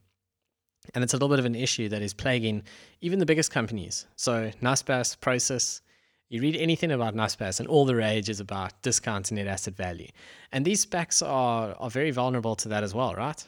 And 0.95 1.05
it's 1.05 1.13
a 1.13 1.17
little 1.17 1.29
bit 1.29 1.39
of 1.39 1.45
an 1.45 1.55
issue 1.55 1.89
that 1.91 2.03
is 2.03 2.15
plaguing 2.15 2.63
even 3.01 3.19
the 3.19 3.27
biggest 3.27 3.51
companies. 3.51 4.07
So 4.17 4.51
Naspers 4.63 5.17
Prosus, 5.21 5.83
you 6.31 6.41
read 6.41 6.57
anything 6.57 6.91
about 6.91 7.15
Naspers 7.15 7.61
and 7.61 7.69
all 7.69 7.85
the 7.85 7.95
rage 7.95 8.31
is 8.31 8.41
about 8.41 8.81
discount 8.81 9.27
to 9.27 9.35
net 9.35 9.47
asset 9.47 9.77
value. 9.77 10.09
And 10.53 10.65
these 10.65 10.85
SPACs 10.85 11.25
are 11.25 11.77
are 11.79 11.91
very 11.91 12.11
vulnerable 12.11 12.57
to 12.57 12.69
that 12.71 12.83
as 12.83 12.95
well 12.95 13.15
right 13.15 13.45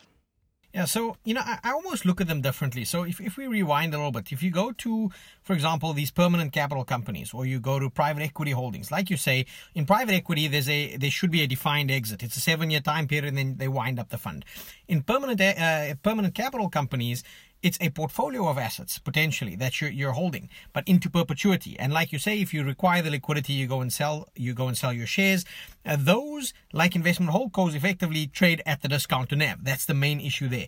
yeah, 0.74 0.86
so, 0.86 1.16
you 1.24 1.34
know, 1.34 1.42
I, 1.44 1.60
I, 1.62 1.70
almost 1.70 2.04
look 2.04 2.20
at 2.20 2.26
them 2.26 2.40
differently. 2.40 2.84
So 2.84 3.04
if, 3.04 3.20
if 3.20 3.36
we 3.36 3.46
rewind 3.46 3.94
a 3.94 3.96
little 3.96 4.10
bit, 4.10 4.32
if 4.32 4.42
you 4.42 4.50
go 4.50 4.72
to, 4.72 5.08
for 5.44 5.52
example, 5.52 5.92
these 5.92 6.10
permanent 6.10 6.52
capital 6.52 6.84
companies, 6.84 7.32
or 7.32 7.46
you 7.46 7.60
go 7.60 7.78
to 7.78 7.88
private 7.88 8.24
equity 8.24 8.50
holdings, 8.50 8.90
like 8.90 9.08
you 9.08 9.16
say, 9.16 9.46
in 9.76 9.86
private 9.86 10.14
equity, 10.14 10.48
there's 10.48 10.68
a 10.68 10.96
there 10.96 11.12
should 11.12 11.30
be 11.30 11.42
a 11.42 11.46
defined 11.46 11.92
exit. 11.92 12.24
It's 12.24 12.36
a 12.36 12.40
seven 12.40 12.72
year 12.72 12.80
time 12.80 13.06
period, 13.06 13.26
and 13.26 13.38
then 13.38 13.56
they 13.58 13.68
wind 13.68 14.00
up 14.00 14.08
the 14.08 14.18
fund. 14.18 14.44
In 14.88 15.02
permanent 15.02 15.40
uh, 15.40 15.94
permanent 16.02 16.34
capital 16.34 16.68
companies, 16.68 17.22
it's 17.64 17.78
a 17.80 17.88
portfolio 17.88 18.46
of 18.46 18.58
assets 18.58 18.98
potentially 18.98 19.56
that 19.56 19.80
you're, 19.80 19.90
you're 19.90 20.12
holding, 20.12 20.50
but 20.74 20.86
into 20.86 21.08
perpetuity. 21.08 21.76
And 21.78 21.94
like 21.94 22.12
you 22.12 22.18
say, 22.18 22.38
if 22.38 22.52
you 22.52 22.62
require 22.62 23.00
the 23.00 23.10
liquidity, 23.10 23.54
you 23.54 23.66
go 23.66 23.80
and 23.80 23.90
sell, 23.90 24.28
you 24.36 24.52
go 24.52 24.68
and 24.68 24.76
sell 24.76 24.92
your 24.92 25.06
shares. 25.06 25.46
Uh, 25.86 25.96
those, 25.98 26.52
like 26.74 26.94
investment 26.94 27.32
holdcos, 27.32 27.74
effectively 27.74 28.26
trade 28.26 28.62
at 28.66 28.82
the 28.82 28.88
discount 28.88 29.30
to 29.30 29.36
NAV. 29.36 29.64
That's 29.64 29.86
the 29.86 29.94
main 29.94 30.20
issue 30.20 30.46
there. 30.46 30.66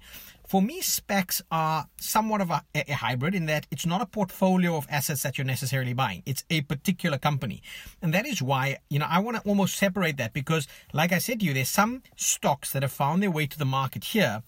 for 0.48 0.62
me, 0.62 0.80
specs 0.80 1.42
are 1.50 1.86
somewhat 2.00 2.40
of 2.40 2.50
a, 2.50 2.62
a, 2.74 2.92
hybrid 2.92 3.34
in 3.34 3.46
that 3.46 3.66
it's 3.70 3.84
not 3.84 4.00
a 4.00 4.06
portfolio 4.06 4.76
of 4.76 4.86
assets 4.88 5.22
that 5.24 5.36
you're 5.36 5.44
necessarily 5.44 5.92
buying. 5.92 6.22
It's 6.24 6.44
a 6.48 6.62
particular 6.62 7.18
company. 7.18 7.62
And 8.00 8.14
that 8.14 8.26
is 8.26 8.40
why, 8.40 8.78
you 8.88 8.98
know, 9.00 9.06
I 9.08 9.18
want 9.18 9.36
to 9.36 9.42
almost 9.42 9.76
separate 9.76 10.16
that 10.16 10.32
because, 10.32 10.66
like 10.94 11.12
I 11.12 11.18
said 11.18 11.40
to 11.40 11.46
you, 11.46 11.52
there's 11.52 11.68
some 11.68 12.02
stocks 12.16 12.72
that 12.72 12.82
have 12.82 12.92
found 12.92 13.22
their 13.22 13.30
way 13.30 13.46
to 13.46 13.58
the 13.58 13.66
market 13.66 14.04
here 14.04 14.42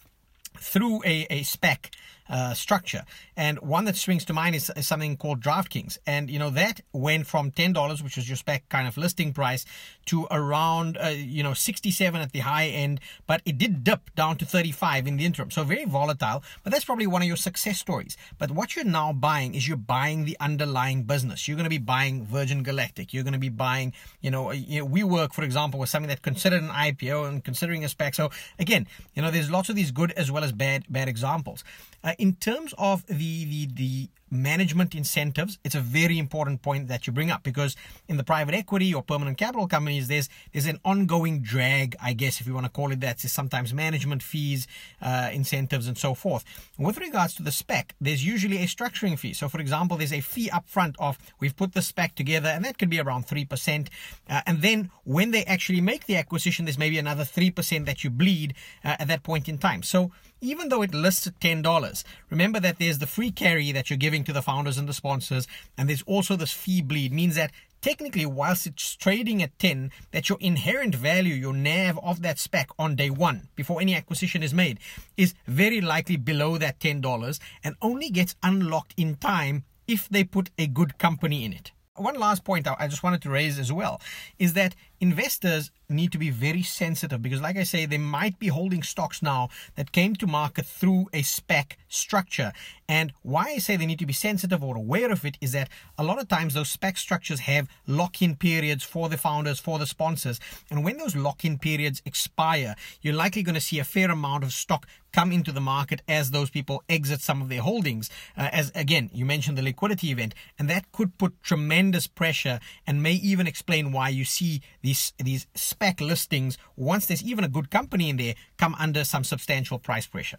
through 0.57 1.03
a, 1.05 1.27
a 1.31 1.41
SPAC 1.43 1.91
uh, 2.29 2.55
structure. 2.55 3.05
And 3.37 3.59
one 3.61 3.85
that 3.85 3.97
springs 3.97 4.25
to 4.27 4.33
mind 4.33 4.55
is, 4.55 4.71
is, 4.77 4.87
something 4.87 5.17
called 5.17 5.41
DraftKings. 5.41 5.99
And, 6.07 6.31
you 6.31 6.39
know, 6.39 6.51
that 6.51 6.81
went 6.93 7.27
from 7.27 7.51
$10, 7.51 8.03
which 8.03 8.17
was 8.17 8.29
your 8.29 8.37
SPAC 8.37 8.63
kind 8.69 8.89
of 8.89 8.97
listing 8.97 9.33
price, 9.33 9.65
to 10.07 10.27
around, 10.31 10.99
uh, 10.99 11.09
you 11.09 11.43
know, 11.43 11.55
67 11.55 12.21
at 12.21 12.33
the 12.33 12.41
high 12.41 12.67
end. 12.67 13.01
But 13.27 13.43
it 13.45 13.59
did 13.59 13.85
dip 13.85 14.15
down 14.15 14.37
to 14.39 14.45
35 14.45 15.07
in 15.07 15.17
the 15.17 15.25
interim. 15.25 15.51
So 15.51 15.65
very 15.65 15.85
volatile. 15.85 16.43
But 16.65 16.73
that's 16.73 16.85
probably 16.85 17.07
one 17.07 17.23
of 17.23 17.29
your 17.29 17.37
success 17.37 17.79
stories. 17.79 18.17
But 18.39 18.51
what 18.51 18.77
you're 18.77 18.85
now 18.85 19.13
buying 19.13 19.55
is 19.55 19.69
you're 19.69 19.77
buying 19.77 20.25
the 20.25 20.37
underlying 20.41 21.05
business. 21.05 21.47
You're 21.47 21.57
going 21.57 21.65
to 21.65 21.71
be 21.71 21.79
buying 21.79 22.25
Virgin 22.25 22.63
Galactic. 22.63 23.15
You're 23.15 23.25
going 23.25 23.35
to 23.35 23.39
be 23.39 23.49
buying, 23.49 23.93
you 24.21 24.31
know, 24.31 24.53
you 24.53 24.81
know 24.81 24.87
WeWork, 24.87 25.33
for 25.33 25.45
example, 25.45 25.81
was 25.81 25.91
something 25.91 26.09
that 26.09 26.23
considered 26.23 26.63
an 26.63 26.71
IPO 26.71 27.29
and 27.29 27.45
considering 27.45 27.85
a 27.85 27.89
SPAC. 27.89 28.15
So 28.15 28.31
again, 28.59 28.87
you 29.15 29.23
know, 29.23 29.31
there's 29.31 29.51
lots 29.51 29.69
of 29.69 29.77
these 29.77 29.91
good 29.91 30.13
as 30.13 30.31
well 30.31 30.45
as 30.45 30.53
bad, 30.53 30.85
bad 30.89 31.09
examples. 31.09 31.65
Uh, 32.05 32.13
in 32.19 32.35
terms 32.35 32.75
of 32.77 33.07
the, 33.07 33.15
the, 33.45 33.69
the 33.73 34.09
management 34.31 34.95
incentives, 34.95 35.59
it's 35.65 35.75
a 35.75 35.81
very 35.81 36.19
important 36.19 36.63
point 36.63 36.89
that 36.89 37.07
you 37.07 37.13
bring 37.13 37.31
up 37.31 37.43
because 37.43 37.77
in 38.09 38.17
the 38.17 38.25
private 38.25 38.55
equity 38.55 38.93
or 38.95 39.03
permanent 39.03 39.39
capital 39.39 39.67
companies, 39.67 40.09
there's 40.09 40.29
there's 40.53 40.67
an 40.67 40.79
ongoing 40.85 41.41
drag, 41.41 41.97
I 42.03 42.13
guess, 42.13 42.41
if 42.41 42.47
you 42.47 42.55
want 42.55 42.67
to 42.67 42.73
call 42.73 42.93
it 42.93 43.01
that. 43.01 43.19
There's 43.19 43.33
sometimes 43.33 43.75
management 43.75 44.23
fees, 44.23 44.67
uh, 45.03 45.31
incentives, 45.33 45.89
and 45.89 45.97
so 45.97 46.15
forth. 46.15 46.45
With 46.79 46.99
regards 46.99 47.35
to 47.35 47.43
the 47.43 47.51
SPAC, 47.51 47.91
there's 48.01 48.25
usually 48.25 48.59
a 48.59 48.67
structuring 48.67 49.19
fee. 49.19 49.33
So, 49.33 49.49
for 49.49 49.61
example, 49.61 49.97
there's 49.97 50.13
a 50.13 50.21
fee 50.21 50.51
upfront 50.51 50.95
of 50.99 51.19
we've 51.41 51.57
put 51.57 51.75
the 51.75 51.81
SPAC 51.81 52.15
together, 52.15 52.49
and 52.49 52.65
that 52.65 52.79
could 52.79 52.91
be 52.91 53.01
around 53.01 53.27
three 53.27 53.45
percent. 53.45 53.91
Uh, 54.29 54.43
and 54.47 54.63
then 54.63 54.91
when 55.05 55.31
they 55.31 55.45
actually 55.45 55.81
make 55.81 56.07
the 56.07 56.17
acquisition, 56.17 56.65
there's 56.65 56.79
maybe 56.79 56.99
another 56.99 57.25
three 57.25 57.51
percent 57.51 57.87
that 57.87 58.05
you 58.05 58.11
bleed 58.11 58.55
uh, 58.85 58.97
at 58.99 59.09
that 59.09 59.23
point 59.23 59.49
in 59.49 59.59
time. 59.59 59.83
So 59.83 60.13
even 60.41 60.69
though 60.69 60.83
it 60.83 60.95
lists 60.95 61.27
at 61.27 61.41
$10, 61.41 62.05
remember 62.31 62.61
that 62.61 62.79
there's 62.79 62.99
the 62.99 63.07
free 63.07 63.31
carry 63.31 63.73
that 63.73 63.91
you're 63.91 63.97
giving 63.97 64.18
to 64.25 64.33
the 64.33 64.43
founders 64.43 64.79
and 64.79 64.89
the 64.89 64.93
sponsors, 64.93 65.47
and 65.77 65.89
there's 65.89 66.03
also 66.03 66.37
this 66.37 66.53
fee 66.53 66.83
bleed, 66.83 67.13
means 67.13 67.37
that 67.37 67.53
technically, 67.81 68.27
whilst 68.27 68.67
it's 68.67 68.95
trading 68.97 69.43
at 69.43 69.59
10, 69.59 69.91
that 70.11 70.29
your 70.29 70.39
inherent 70.41 70.95
value, 70.95 71.35
your 71.35 71.55
NAV 71.55 71.99
of 72.03 72.23
that 72.23 72.37
SPAC 72.37 72.67
on 72.79 72.97
day 72.97 73.11
one, 73.11 73.49
before 73.57 73.81
any 73.81 73.95
acquisition 73.95 74.43
is 74.43 74.55
made, 74.55 74.79
is 75.17 75.35
very 75.47 75.81
likely 75.81 76.17
below 76.17 76.59
that 76.59 76.81
$10 76.81 77.41
and 77.65 77.77
only 77.81 78.11
gets 78.11 78.35
unlocked 78.43 78.95
in 78.97 79.17
time 79.17 79.65
if 79.87 80.09
they 80.09 80.25
put 80.25 80.51
a 80.59 80.67
good 80.67 80.99
company 80.99 81.45
in 81.45 81.53
it. 81.53 81.73
One 81.99 82.15
last 82.15 82.45
point 82.45 82.67
I 82.67 82.87
just 82.89 83.03
wanted 83.03 83.23
to 83.23 83.31
raise 83.31 83.59
as 83.59 83.73
well 83.73 84.01
is 84.39 84.53
that 84.55 84.75
investors 85.01 85.71
need 85.89 86.13
to 86.13 86.19
be 86.19 86.31
very 86.31 86.63
sensitive 86.63 87.23
because, 87.23 87.41
like 87.41 87.57
I 87.57 87.63
say, 87.63 87.87
they 87.87 87.99
might 87.99 88.39
be 88.39 88.49
holding 88.49 88.83
stocks 88.83 89.23
now 89.23 89.49
that 89.77 89.93
came 89.93 90.15
to 90.17 90.27
market 90.27 90.67
through 90.67 91.07
a 91.13 91.23
SPAC 91.23 91.73
structure. 91.89 92.53
And 92.89 93.13
why 93.23 93.45
I 93.45 93.59
say 93.59 93.77
they 93.77 93.87
need 93.87 93.99
to 94.01 94.07
be 94.07 94.13
sensitive 94.13 94.63
or 94.63 94.77
aware 94.77 95.11
of 95.11 95.25
it 95.25 95.39
is 95.41 95.53
that 95.53 95.69
a 95.97 96.05
lot 96.05 96.21
of 96.21 96.29
times 96.29 96.55
those 96.55 96.75
SPAC 96.77 96.99
structures 96.99 97.41
have 97.41 97.69
lock 97.87 98.21
in 98.21 98.37
periods 98.37 98.85
for 98.85 99.09
the 99.09 99.17
founders, 99.17 99.59
for 99.59 99.79
the 99.79 99.87
sponsors. 99.87 100.41
And 100.71 100.85
when 100.85 100.99
those 100.99 101.17
lock 101.17 101.45
in 101.45 101.59
periods 101.59 102.03
expire, 102.05 102.75
you're 103.01 103.15
likely 103.15 103.43
going 103.43 103.55
to 103.55 103.61
see 103.61 103.79
a 103.79 103.85
fair 103.85 104.11
amount 104.11 104.45
of 104.45 104.53
stock 104.53 104.87
come 105.13 105.33
into 105.33 105.53
the 105.53 105.61
market 105.61 106.03
as 106.07 106.31
those 106.31 106.51
people 106.51 106.83
exit 106.89 107.21
some 107.21 107.41
of 107.41 107.49
their 107.49 107.63
holdings. 107.63 108.11
Uh, 108.37 108.51
as 108.53 108.71
again, 108.75 109.09
you 109.13 109.25
mentioned 109.25 109.57
the 109.57 109.63
liquidity 109.63 110.11
event, 110.11 110.35
and 110.59 110.69
that 110.69 110.91
could 110.93 111.17
put 111.17 111.43
tremendous 111.43 111.88
pressure 112.07 112.61
and 112.87 113.03
may 113.03 113.15
even 113.15 113.47
explain 113.47 113.93
why 113.93 114.09
you 114.09 114.25
see 114.25 114.61
these 114.83 115.13
these 115.19 115.47
SPAC 115.55 116.01
listings, 116.01 116.59
once 116.77 117.07
there's 117.07 117.23
even 117.23 117.45
a 117.45 117.49
good 117.49 117.71
company 117.71 118.11
in 118.11 118.17
there, 118.17 118.35
come 118.57 118.75
under 118.79 119.05
some 119.05 119.25
substantial 119.25 119.79
price 119.79 120.07
pressure. 120.07 120.39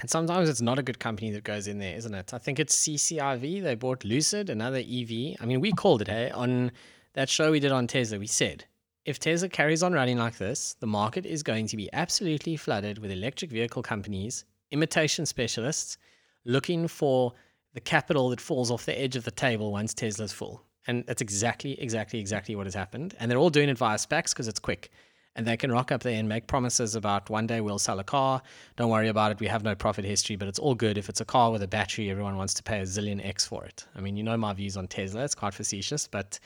And 0.00 0.08
sometimes 0.08 0.48
it's 0.48 0.62
not 0.62 0.78
a 0.78 0.82
good 0.82 0.98
company 0.98 1.30
that 1.32 1.44
goes 1.44 1.66
in 1.66 1.78
there, 1.78 1.94
isn't 1.94 2.14
it? 2.14 2.32
I 2.32 2.38
think 2.38 2.58
it's 2.58 2.74
CCIV. 2.74 3.62
They 3.62 3.74
bought 3.74 4.02
Lucid, 4.02 4.48
another 4.48 4.78
EV. 4.78 5.36
I 5.40 5.44
mean, 5.44 5.60
we 5.60 5.72
called 5.72 6.00
it, 6.00 6.08
hey, 6.08 6.30
on 6.30 6.72
that 7.12 7.28
show 7.28 7.50
we 7.50 7.60
did 7.60 7.72
on 7.72 7.86
Tesla. 7.86 8.18
We 8.18 8.26
said 8.26 8.64
if 9.04 9.18
Tesla 9.18 9.48
carries 9.48 9.82
on 9.82 9.92
running 9.92 10.18
like 10.18 10.38
this, 10.38 10.74
the 10.80 10.86
market 10.86 11.26
is 11.26 11.42
going 11.42 11.66
to 11.66 11.76
be 11.76 11.90
absolutely 11.92 12.56
flooded 12.56 12.98
with 12.98 13.10
electric 13.10 13.50
vehicle 13.50 13.82
companies, 13.82 14.44
imitation 14.70 15.26
specialists, 15.26 15.98
looking 16.44 16.86
for 16.86 17.32
the 17.74 17.80
capital 17.80 18.30
that 18.30 18.40
falls 18.40 18.70
off 18.70 18.86
the 18.86 18.98
edge 18.98 19.16
of 19.16 19.24
the 19.24 19.30
table 19.30 19.72
once 19.72 19.94
Tesla's 19.94 20.32
full. 20.32 20.64
And 20.86 21.04
that's 21.06 21.22
exactly, 21.22 21.80
exactly, 21.80 22.18
exactly 22.18 22.56
what 22.56 22.66
has 22.66 22.74
happened. 22.74 23.14
And 23.20 23.30
they're 23.30 23.38
all 23.38 23.50
doing 23.50 23.68
it 23.68 23.78
via 23.78 23.96
SPACs 23.96 24.30
because 24.30 24.48
it's 24.48 24.58
quick. 24.58 24.90
And 25.36 25.46
they 25.46 25.56
can 25.56 25.70
rock 25.70 25.92
up 25.92 26.02
there 26.02 26.18
and 26.18 26.28
make 26.28 26.48
promises 26.48 26.96
about 26.96 27.30
one 27.30 27.46
day 27.46 27.60
we'll 27.60 27.78
sell 27.78 28.00
a 28.00 28.04
car. 28.04 28.42
Don't 28.76 28.90
worry 28.90 29.08
about 29.08 29.30
it. 29.30 29.38
We 29.38 29.46
have 29.46 29.62
no 29.62 29.76
profit 29.76 30.04
history, 30.04 30.34
but 30.34 30.48
it's 30.48 30.58
all 30.58 30.74
good. 30.74 30.98
If 30.98 31.08
it's 31.08 31.20
a 31.20 31.24
car 31.24 31.52
with 31.52 31.62
a 31.62 31.68
battery, 31.68 32.10
everyone 32.10 32.36
wants 32.36 32.54
to 32.54 32.62
pay 32.62 32.80
a 32.80 32.82
zillion 32.82 33.24
X 33.24 33.46
for 33.46 33.64
it. 33.64 33.86
I 33.94 34.00
mean, 34.00 34.16
you 34.16 34.24
know 34.24 34.36
my 34.36 34.52
views 34.52 34.76
on 34.76 34.88
Tesla. 34.88 35.22
It's 35.22 35.36
quite 35.36 35.54
facetious, 35.54 36.08
but 36.08 36.40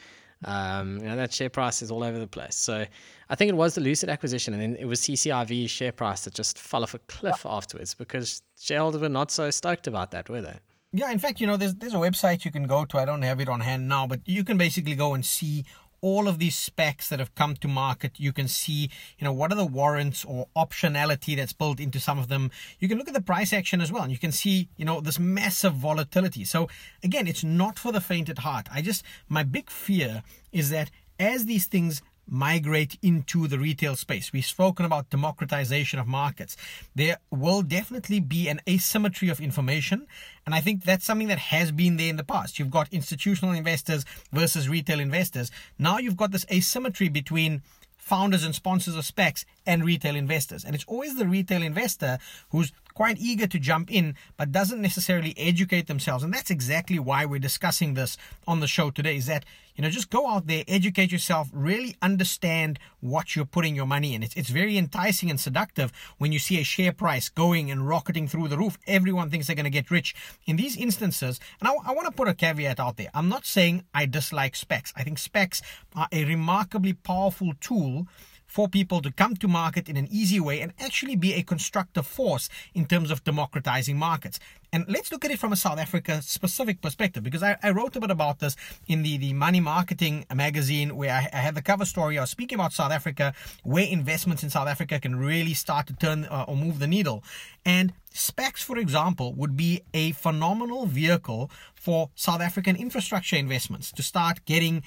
um, 0.45 0.99
you 0.99 1.07
know, 1.07 1.17
that 1.17 1.33
share 1.33 1.49
price 1.49 1.81
is 1.81 1.91
all 1.91 2.05
over 2.05 2.19
the 2.19 2.27
place. 2.27 2.57
So 2.57 2.85
I 3.31 3.35
think 3.35 3.49
it 3.49 3.55
was 3.55 3.75
the 3.75 3.81
Lucid 3.81 4.11
acquisition, 4.11 4.53
and 4.53 4.63
then 4.63 4.77
it 4.77 4.85
was 4.85 5.01
CCIV's 5.01 5.71
share 5.71 5.93
price 5.93 6.25
that 6.25 6.35
just 6.35 6.59
fell 6.59 6.83
off 6.83 6.93
a 6.93 6.99
cliff 7.01 7.47
afterwards 7.47 7.95
because 7.95 8.43
shareholders 8.61 9.01
were 9.01 9.09
not 9.09 9.31
so 9.31 9.51
stoked 9.51 9.87
about 9.87 10.11
that, 10.11 10.29
were 10.29 10.43
they? 10.43 10.59
Yeah, 10.97 11.11
in 11.11 11.19
fact, 11.19 11.41
you 11.41 11.49
know, 11.49 11.57
there's 11.57 11.75
there's 11.75 11.93
a 11.93 11.97
website 11.97 12.45
you 12.45 12.53
can 12.53 12.69
go 12.69 12.85
to. 12.85 12.99
I 12.99 13.05
don't 13.05 13.23
have 13.23 13.41
it 13.41 13.49
on 13.49 13.59
hand 13.59 13.89
now, 13.89 14.07
but 14.07 14.21
you 14.27 14.45
can 14.45 14.57
basically 14.57 14.95
go 14.95 15.13
and 15.13 15.27
see 15.27 15.65
all 16.01 16.29
of 16.29 16.39
these 16.39 16.55
SPACs 16.55 17.09
that 17.09 17.19
have 17.19 17.35
come 17.35 17.57
to 17.57 17.67
market. 17.67 18.13
You 18.21 18.33
can 18.33 18.47
see, 18.47 18.91
you 19.19 19.25
know, 19.25 19.33
what 19.33 19.51
are 19.51 19.57
the 19.57 19.67
warrants 19.67 20.25
or 20.25 20.47
optionality 20.57 21.37
that's 21.37 21.53
built 21.53 21.81
into 21.81 21.99
some 21.99 22.17
of 22.17 22.29
them. 22.29 22.53
You 22.79 22.87
can 22.87 22.97
look 22.97 23.09
at 23.09 23.15
the 23.15 23.21
price 23.21 23.53
action 23.53 23.81
as 23.81 23.91
well, 23.91 24.05
and 24.05 24.13
you 24.13 24.19
can 24.19 24.31
see, 24.31 24.69
you 24.77 24.85
know, 24.85 25.01
this 25.01 25.19
massive 25.19 25.75
volatility. 25.75 26.45
So 26.45 26.69
again, 27.03 27.27
it's 27.27 27.43
not 27.43 27.77
for 27.77 27.91
the 27.91 28.01
faint 28.01 28.29
at 28.29 28.39
heart. 28.39 28.69
I 28.71 28.81
just 28.81 29.03
my 29.29 29.43
big 29.43 29.71
fear 29.71 30.23
is 30.53 30.71
that 30.71 30.93
as 31.19 31.47
these 31.47 31.67
things 31.67 32.03
migrate 32.29 32.99
into 33.03 33.47
the 33.47 33.59
retail 33.59 33.97
space. 33.97 34.33
We've 34.33 34.45
spoken 34.45 34.85
about 34.85 35.11
democratization 35.11 35.99
of 35.99 36.07
markets. 36.07 36.57
There 36.95 37.19
will 37.31 37.63
definitely 37.63 38.21
be 38.21 38.49
an 38.49 38.61
asymmetry 38.69 39.29
of 39.29 39.41
information. 39.41 40.07
And 40.47 40.55
I 40.55 40.61
think 40.61 40.85
that's 40.85 41.05
something 41.05 41.29
that 41.29 41.39
has 41.39 41.73
been 41.73 41.97
there 41.97 42.09
in 42.09 42.17
the 42.17 42.25
past. 42.25 42.59
You've 42.59 42.71
got 42.71 42.93
institutional 42.93 43.55
investors 43.55 44.05
versus 44.33 44.69
retail 44.69 45.01
investors. 45.01 45.51
Now 45.79 45.99
you've 45.99 46.17
got 46.17 46.33
this 46.33 46.47
asymmetry 46.51 47.09
between 47.09 47.63
founders 48.05 48.45
and 48.45 48.55
sponsors 48.55 48.97
of 48.97 49.05
SPACs 49.05 49.47
and 49.65 49.83
retail 49.83 50.15
investors. 50.15 50.63
And 50.65 50.75
it's 50.75 50.85
always 50.85 51.17
the 51.17 51.27
retail 51.27 51.63
investor 51.63 52.19
who's 52.51 52.71
quite 52.95 53.19
eager 53.19 53.47
to 53.47 53.59
jump 53.59 53.93
in, 53.93 54.15
but 54.37 54.53
doesn't 54.53 54.81
necessarily 54.81 55.35
educate 55.37 55.87
themselves. 55.87 56.25
And 56.25 56.33
that's 56.33 56.51
exactly 56.51 56.99
why 56.99 57.27
we're 57.27 57.41
discussing 57.41 57.95
this 57.95 58.17
on 58.47 58.61
the 58.61 58.67
show 58.67 58.91
today 58.91 59.17
is 59.17 59.27
that, 59.27 59.45
you 59.75 59.83
know, 59.83 59.91
just 59.91 60.11
go 60.11 60.29
out 60.29 60.47
there, 60.47 60.63
educate 60.69 61.11
yourself, 61.11 61.51
really 61.53 61.97
understand 62.01 62.79
what 63.01 63.35
you're 63.35 63.45
putting 63.45 63.75
your 63.75 63.87
money 63.87 64.15
in. 64.15 64.23
It's, 64.23 64.35
it's 64.37 64.49
very 64.49 64.79
enticing 64.79 65.29
and 65.29 65.41
seductive 65.41 65.93
when 66.19 66.31
you 66.31 66.39
see 66.39 66.61
a 66.61 66.65
share 66.65 66.93
price 66.93 67.29
going 67.29 67.71
and 67.71 67.89
rocketing 67.89 68.29
through 68.29 68.49
the 68.49 68.59
roof. 68.59 68.79
Everyone 68.87 69.29
thinks 69.29 69.49
they're 69.49 69.57
going 69.57 69.65
to 69.65 69.71
get 69.71 69.91
rich. 69.91 70.15
In 70.47 70.57
these 70.57 70.77
instances, 70.77 71.41
and 71.61 71.69
I, 71.69 71.73
I 71.73 71.93
want 71.93 72.07
to 72.07 72.13
put 72.13 72.29
a 72.29 72.35
caveat 72.35 72.79
out 72.79 72.97
there. 72.97 73.11
I'm 73.13 73.29
not 73.29 73.45
saying 73.45 73.85
I 73.93 74.07
dislike 74.07 74.55
SPACs, 74.55 74.93
I 74.97 75.03
think 75.03 75.19
SPACs 75.19 75.61
are 75.97 76.09
a 76.13 76.25
remarkably 76.25 76.93
powerful 76.93 77.53
tool 77.61 78.07
for 78.55 78.69
people 78.69 79.03
to 79.03 79.11
come 79.11 79.35
to 79.35 79.49
market 79.49 79.89
in 79.89 79.97
an 79.97 80.07
easy 80.13 80.39
way 80.39 80.61
and 80.61 80.73
actually 80.79 81.17
be 81.17 81.35
a 81.35 81.43
constructive 81.43 82.07
force 82.07 82.49
in 82.73 82.87
terms 82.87 83.11
of 83.11 83.25
democratizing 83.25 83.99
markets. 83.99 84.39
And 84.73 84.85
let's 84.89 85.11
look 85.11 85.25
at 85.25 85.33
it 85.33 85.41
from 85.41 85.53
a 85.53 85.57
South 85.57 85.81
Africa 85.81 86.23
specific 86.23 86.81
perspective 86.81 87.25
because 87.25 87.43
I, 87.43 87.57
I 87.65 87.71
wrote 87.73 87.97
a 87.97 88.01
bit 88.01 88.13
about 88.13 88.39
this 88.39 88.55
in 88.87 89.03
the, 89.03 89.17
the 89.17 89.33
Money 89.33 89.59
Marketing 89.59 90.25
magazine 90.33 90.95
where 90.95 91.11
I, 91.11 91.29
I, 91.33 91.39
had 91.39 91.57
the 91.57 91.63
cover 91.63 91.85
story. 91.85 92.17
I 92.17 92.21
was 92.21 92.31
speaking 92.31 92.55
about 92.55 92.73
South 92.73 92.93
Africa, 92.93 93.35
where 93.65 93.89
investments 93.89 94.45
in 94.45 94.51
South 94.51 94.69
Africa 94.69 95.01
can 95.01 95.17
really 95.17 95.55
start 95.55 95.89
to 95.89 95.93
turn 95.93 96.25
uh, 96.27 96.45
or 96.47 96.57
move 96.57 96.79
the 96.79 96.87
needle. 96.87 97.25
And 97.67 97.93
SPACs, 98.13 98.63
for 98.63 98.79
example, 98.79 99.35
would 99.35 99.57
be 99.57 99.83
a 99.93 100.13
phenomenal 100.13 100.87
vehicle 100.87 101.51
for 101.75 102.11
South 102.15 102.41
African 102.41 102.77
infrastructure 102.77 103.35
investments 103.35 103.91
to 103.91 104.03
start 104.05 104.45
getting 104.45 104.85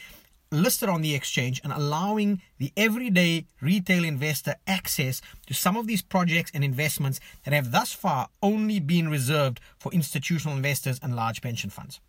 listed 0.51 0.89
on 0.89 1.01
the 1.01 1.15
exchange 1.15 1.61
and 1.63 1.73
allowing 1.73 2.41
the 2.57 2.71
everyday 2.77 3.45
retail 3.61 4.03
investor 4.03 4.55
access 4.65 5.21
to 5.45 5.53
some 5.53 5.75
of 5.75 5.87
these 5.87 6.01
projects 6.01 6.51
and 6.53 6.63
investments 6.63 7.19
that 7.43 7.53
have 7.53 7.71
thus 7.71 7.93
far 7.93 8.29
only 8.41 8.79
been 8.79 9.09
reserved 9.09 9.59
for 9.79 9.91
institutional 9.91 10.55
investors 10.55 10.99
and 11.01 11.15
large 11.15 11.41
pension 11.41 11.69
funds. 11.69 11.99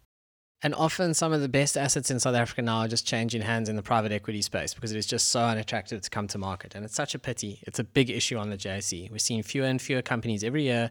And 0.61 0.75
often 0.75 1.15
some 1.15 1.33
of 1.33 1.41
the 1.41 1.49
best 1.49 1.77
assets 1.77 2.11
in 2.11 2.19
South 2.19 2.35
Africa 2.35 2.63
now 2.63 2.79
are 2.79 2.89
just 2.89 3.07
changing 3.07 3.43
hands 3.43 3.69
in 3.69 3.77
the 3.77 3.83
private 3.83 4.11
equity 4.11 4.43
space 4.43 4.75
because 4.75 4.91
it 4.91 4.99
is 4.99 5.07
just 5.07 5.29
so 5.29 5.41
unattractive 5.41 6.01
to 6.01 6.11
come 6.11 6.27
to 6.29 6.39
market. 6.39 6.75
And 6.75 6.85
it's 6.85 6.97
such 6.97 7.15
a 7.15 7.19
pity. 7.19 7.61
It's 7.63 7.79
a 7.79 7.85
big 7.85 8.11
issue 8.11 8.37
on 8.39 8.51
the 8.51 8.57
JSE. 8.57 9.11
We're 9.11 9.19
seeing 9.19 9.45
fewer 9.45 9.67
and 9.67 9.81
fewer 9.81 10.03
companies 10.03 10.43
every 10.43 10.65
year. 10.65 10.91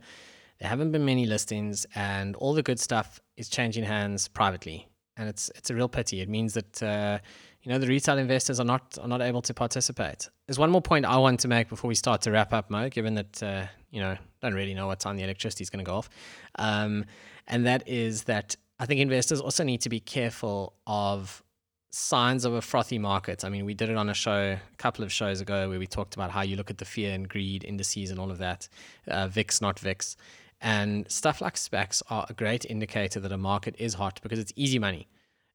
There 0.59 0.69
haven't 0.69 0.91
been 0.91 1.05
many 1.05 1.25
listings, 1.25 1.85
and 1.93 2.35
all 2.37 2.53
the 2.53 2.63
good 2.63 2.79
stuff 2.79 3.19
is 3.35 3.47
changing 3.49 3.83
hands 3.83 4.27
privately. 4.27 4.87
And 5.17 5.27
it's 5.27 5.49
it's 5.55 5.69
a 5.69 5.75
real 5.75 5.89
pity. 5.89 6.21
It 6.21 6.29
means 6.29 6.53
that 6.53 6.83
uh, 6.83 7.19
you 7.63 7.71
know 7.71 7.79
the 7.79 7.87
retail 7.87 8.17
investors 8.17 8.59
are 8.59 8.65
not 8.65 8.97
are 9.01 9.07
not 9.07 9.21
able 9.21 9.41
to 9.43 9.53
participate. 9.53 10.29
There's 10.45 10.59
one 10.59 10.69
more 10.69 10.81
point 10.81 11.05
I 11.05 11.17
want 11.17 11.39
to 11.41 11.47
make 11.47 11.69
before 11.69 11.87
we 11.87 11.95
start 11.95 12.21
to 12.21 12.31
wrap 12.31 12.53
up, 12.53 12.69
Mo. 12.69 12.89
Given 12.89 13.15
that 13.15 13.43
uh, 13.43 13.65
you 13.89 13.99
know 13.99 14.15
don't 14.41 14.53
really 14.53 14.73
know 14.73 14.87
what 14.87 14.99
time 14.99 15.17
the 15.17 15.23
electricity 15.23 15.63
is 15.63 15.69
going 15.69 15.83
to 15.83 15.89
go 15.89 15.95
off, 15.95 16.09
um, 16.55 17.05
and 17.47 17.65
that 17.65 17.87
is 17.87 18.23
that 18.25 18.55
I 18.79 18.85
think 18.85 19.01
investors 19.01 19.41
also 19.41 19.63
need 19.63 19.81
to 19.81 19.89
be 19.89 19.99
careful 19.99 20.73
of 20.85 21.43
signs 21.89 22.45
of 22.45 22.53
a 22.53 22.61
frothy 22.61 22.99
market. 22.99 23.43
I 23.43 23.49
mean, 23.49 23.65
we 23.65 23.73
did 23.73 23.89
it 23.89 23.97
on 23.97 24.09
a 24.09 24.13
show 24.13 24.51
a 24.51 24.77
couple 24.77 25.03
of 25.03 25.11
shows 25.11 25.41
ago 25.41 25.69
where 25.69 25.79
we 25.79 25.87
talked 25.87 26.15
about 26.15 26.31
how 26.31 26.41
you 26.41 26.55
look 26.55 26.69
at 26.69 26.77
the 26.77 26.85
fear 26.85 27.13
and 27.13 27.27
greed 27.27 27.63
indices 27.63 28.11
and 28.11 28.19
all 28.19 28.29
of 28.29 28.37
that, 28.37 28.67
uh, 29.07 29.27
VIX, 29.27 29.61
not 29.61 29.79
VIX. 29.79 30.15
And 30.59 31.09
stuff 31.11 31.41
like 31.41 31.55
SPACs 31.55 32.01
are 32.09 32.25
a 32.29 32.33
great 32.33 32.65
indicator 32.65 33.19
that 33.19 33.31
a 33.31 33.37
market 33.37 33.75
is 33.77 33.93
hot 33.93 34.19
because 34.23 34.39
it's 34.39 34.53
easy 34.55 34.79
money. 34.79 35.07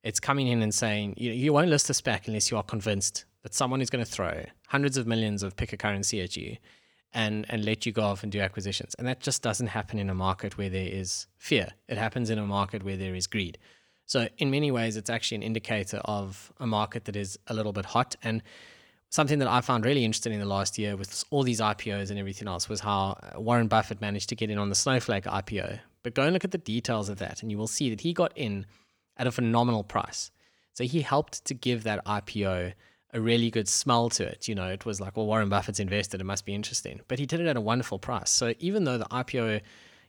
It's 0.05 0.21
coming 0.21 0.49
in 0.49 0.62
and 0.62 0.75
saying, 0.75 1.15
you, 1.17 1.33
you 1.33 1.53
won't 1.53 1.71
list 1.71 1.91
a 1.91 1.93
SPAC 1.93 2.29
unless 2.29 2.51
you 2.51 2.57
are 2.57 2.62
convinced 2.62 3.25
that 3.43 3.55
someone 3.55 3.81
is 3.81 3.91
going 3.91 4.05
to 4.05 4.11
throw 4.11 4.45
hundreds 4.69 4.97
of 4.97 5.07
millions 5.07 5.43
of 5.43 5.57
pick 5.57 5.73
a 5.73 5.77
currency 5.77 6.21
at 6.21 6.37
you 6.37 6.57
and 7.15 7.45
and 7.49 7.65
let 7.65 7.85
you 7.85 7.93
go 7.93 8.03
off 8.03 8.23
and 8.23 8.33
do 8.33 8.41
acquisitions. 8.41 8.95
And 8.99 9.07
that 9.07 9.21
just 9.21 9.43
doesn't 9.43 9.69
happen 9.69 9.99
in 9.99 10.09
a 10.09 10.15
market 10.15 10.57
where 10.57 10.71
there 10.71 10.88
is 10.88 11.27
fear. 11.37 11.69
It 11.88 11.99
happens 11.99 12.31
in 12.31 12.38
a 12.38 12.47
market 12.47 12.83
where 12.83 12.97
there 12.97 13.15
is 13.15 13.27
greed. 13.27 13.59
So 14.07 14.29
in 14.38 14.51
many 14.51 14.71
ways, 14.71 14.97
it's 14.97 15.11
actually 15.11 15.37
an 15.37 15.43
indicator 15.43 15.99
of 16.05 16.53
a 16.59 16.67
market 16.67 17.05
that 17.05 17.17
is 17.17 17.38
a 17.47 17.55
little 17.55 17.73
bit 17.73 17.87
hot. 17.87 18.17
And 18.23 18.43
something 19.12 19.40
that 19.40 19.48
I 19.48 19.61
found 19.61 19.85
really 19.85 20.07
interesting 20.07 20.33
in 20.33 20.40
the 20.40 20.46
last 20.46 20.79
year 20.79 20.96
with 20.96 21.22
all 21.31 21.42
these 21.42 21.61
IPOs 21.61 22.09
and 22.09 22.18
everything 22.18 22.48
else 22.48 22.66
was 22.66 22.81
how 22.81 23.18
uh, 23.22 23.38
Warren 23.38 23.68
Buffett 23.68 24.01
managed 24.01 24.31
to 24.31 24.35
get 24.35 24.51
in 24.51 24.57
on 24.57 24.70
the 24.70 24.75
Snowflake 24.75 25.25
IPO. 25.25 25.79
But 26.03 26.14
go 26.14 26.22
and 26.22 26.33
look 26.33 26.44
at 26.44 26.51
the 26.51 26.59
details 26.59 27.11
of 27.11 27.18
that, 27.18 27.42
and 27.42 27.51
you 27.51 27.59
will 27.59 27.66
see 27.66 27.90
that 27.90 28.01
he 28.01 28.14
got 28.14 28.33
in 28.35 28.64
at 29.18 29.27
a 29.27 29.31
phenomenal 29.31 29.85
price. 29.85 30.31
So 30.72 30.85
he 30.85 31.03
helped 31.03 31.44
to 31.44 31.53
give 31.53 31.85
that 31.85 32.03
IPO 32.07 32.72
a 33.12 33.20
really 33.20 33.51
good 33.51 33.68
smell 33.68 34.09
to 34.09 34.25
it. 34.25 34.48
You 34.48 34.55
know, 34.55 34.68
it 34.68 34.87
was 34.87 34.98
like, 34.98 35.14
well, 35.14 35.27
Warren 35.27 35.51
Buffett's 35.51 35.79
invested, 35.79 36.22
it 36.22 36.25
must 36.25 36.46
be 36.46 36.55
interesting. 36.55 37.03
But 37.07 37.18
he 37.18 37.27
did 37.27 37.38
it 37.38 37.46
at 37.46 37.59
a 37.59 37.61
wonderful 37.61 37.98
price. 37.98 38.31
So 38.31 38.55
even 38.61 38.85
though 38.85 38.96
the 38.96 39.05
IPO, 39.05 39.61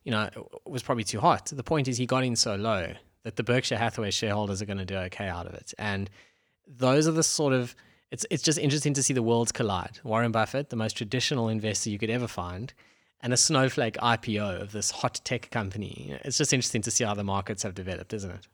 you 0.06 0.12
know, 0.12 0.30
was 0.66 0.82
probably 0.82 1.04
too 1.04 1.20
hot, 1.20 1.48
the 1.48 1.62
point 1.62 1.90
is 1.90 1.98
he 1.98 2.06
got 2.06 2.24
in 2.24 2.38
so 2.38 2.56
low 2.56 2.94
that 3.24 3.36
the 3.36 3.44
Berkshire 3.44 3.78
Hathaway 3.78 4.12
shareholders 4.12 4.62
are 4.62 4.66
going 4.66 4.78
to 4.78 4.86
do 4.86 4.96
okay 4.96 5.28
out 5.28 5.46
of 5.46 5.54
it. 5.56 5.74
And 5.78 6.10
those 6.66 7.06
are 7.06 7.12
the 7.12 7.24
sort 7.24 7.52
of 7.52 7.76
it's 8.14 8.28
it's 8.30 8.44
just 8.44 8.60
interesting 8.60 8.94
to 8.94 9.02
see 9.02 9.14
the 9.14 9.24
worlds 9.24 9.52
collide. 9.52 10.00
Warren 10.04 10.32
Buffett, 10.32 10.70
the 10.70 10.76
most 10.76 10.96
traditional 10.96 11.50
investor 11.50 11.90
you 11.90 11.98
could 11.98 12.12
ever 12.12 12.28
find, 12.28 12.72
and 13.22 13.34
a 13.34 13.38
snowflake 13.38 13.96
IPO 13.96 14.62
of 14.62 14.72
this 14.72 14.92
hot 14.92 15.20
tech 15.24 15.50
company. 15.50 16.16
It's 16.24 16.38
just 16.38 16.54
interesting 16.54 16.84
to 16.84 16.92
see 16.92 17.04
how 17.04 17.16
the 17.16 17.24
markets 17.24 17.64
have 17.64 17.74
developed, 17.74 18.14
isn't 18.14 18.30
it? 18.30 18.48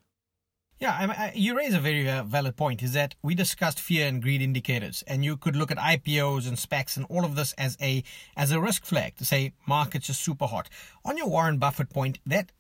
Yeah, 0.80 0.95
I 0.98 1.08
mean, 1.08 1.15
I, 1.17 1.34
you 1.36 1.58
raise 1.58 1.74
a 1.74 1.80
very 1.82 2.10
uh, 2.10 2.24
valid 2.24 2.56
point. 2.56 2.82
Is 2.82 2.93
that 2.93 3.15
we 3.22 3.36
discussed 3.36 3.82
fear 3.82 4.08
and 4.08 4.22
greed 4.22 4.41
indicators, 4.41 5.04
and 5.06 5.26
you 5.26 5.36
could 5.36 5.58
look 5.58 5.72
at 5.72 5.78
IPOs 5.78 6.48
and 6.48 6.56
SPACs 6.56 6.95
and 6.95 7.06
all 7.10 7.26
of 7.26 7.36
this 7.36 7.52
as 7.58 7.78
a 7.82 8.02
as 8.38 8.54
a 8.54 8.62
risk 8.62 8.86
flag 8.86 9.17
to 9.17 9.26
say 9.26 9.52
markets 9.67 10.10
are 10.10 10.13
super 10.13 10.45
hot. 10.45 10.69
On 11.04 11.17
your 11.17 11.28
Warren 11.28 11.58
Buffett 11.58 11.89
point, 11.89 12.19
that 12.26 12.54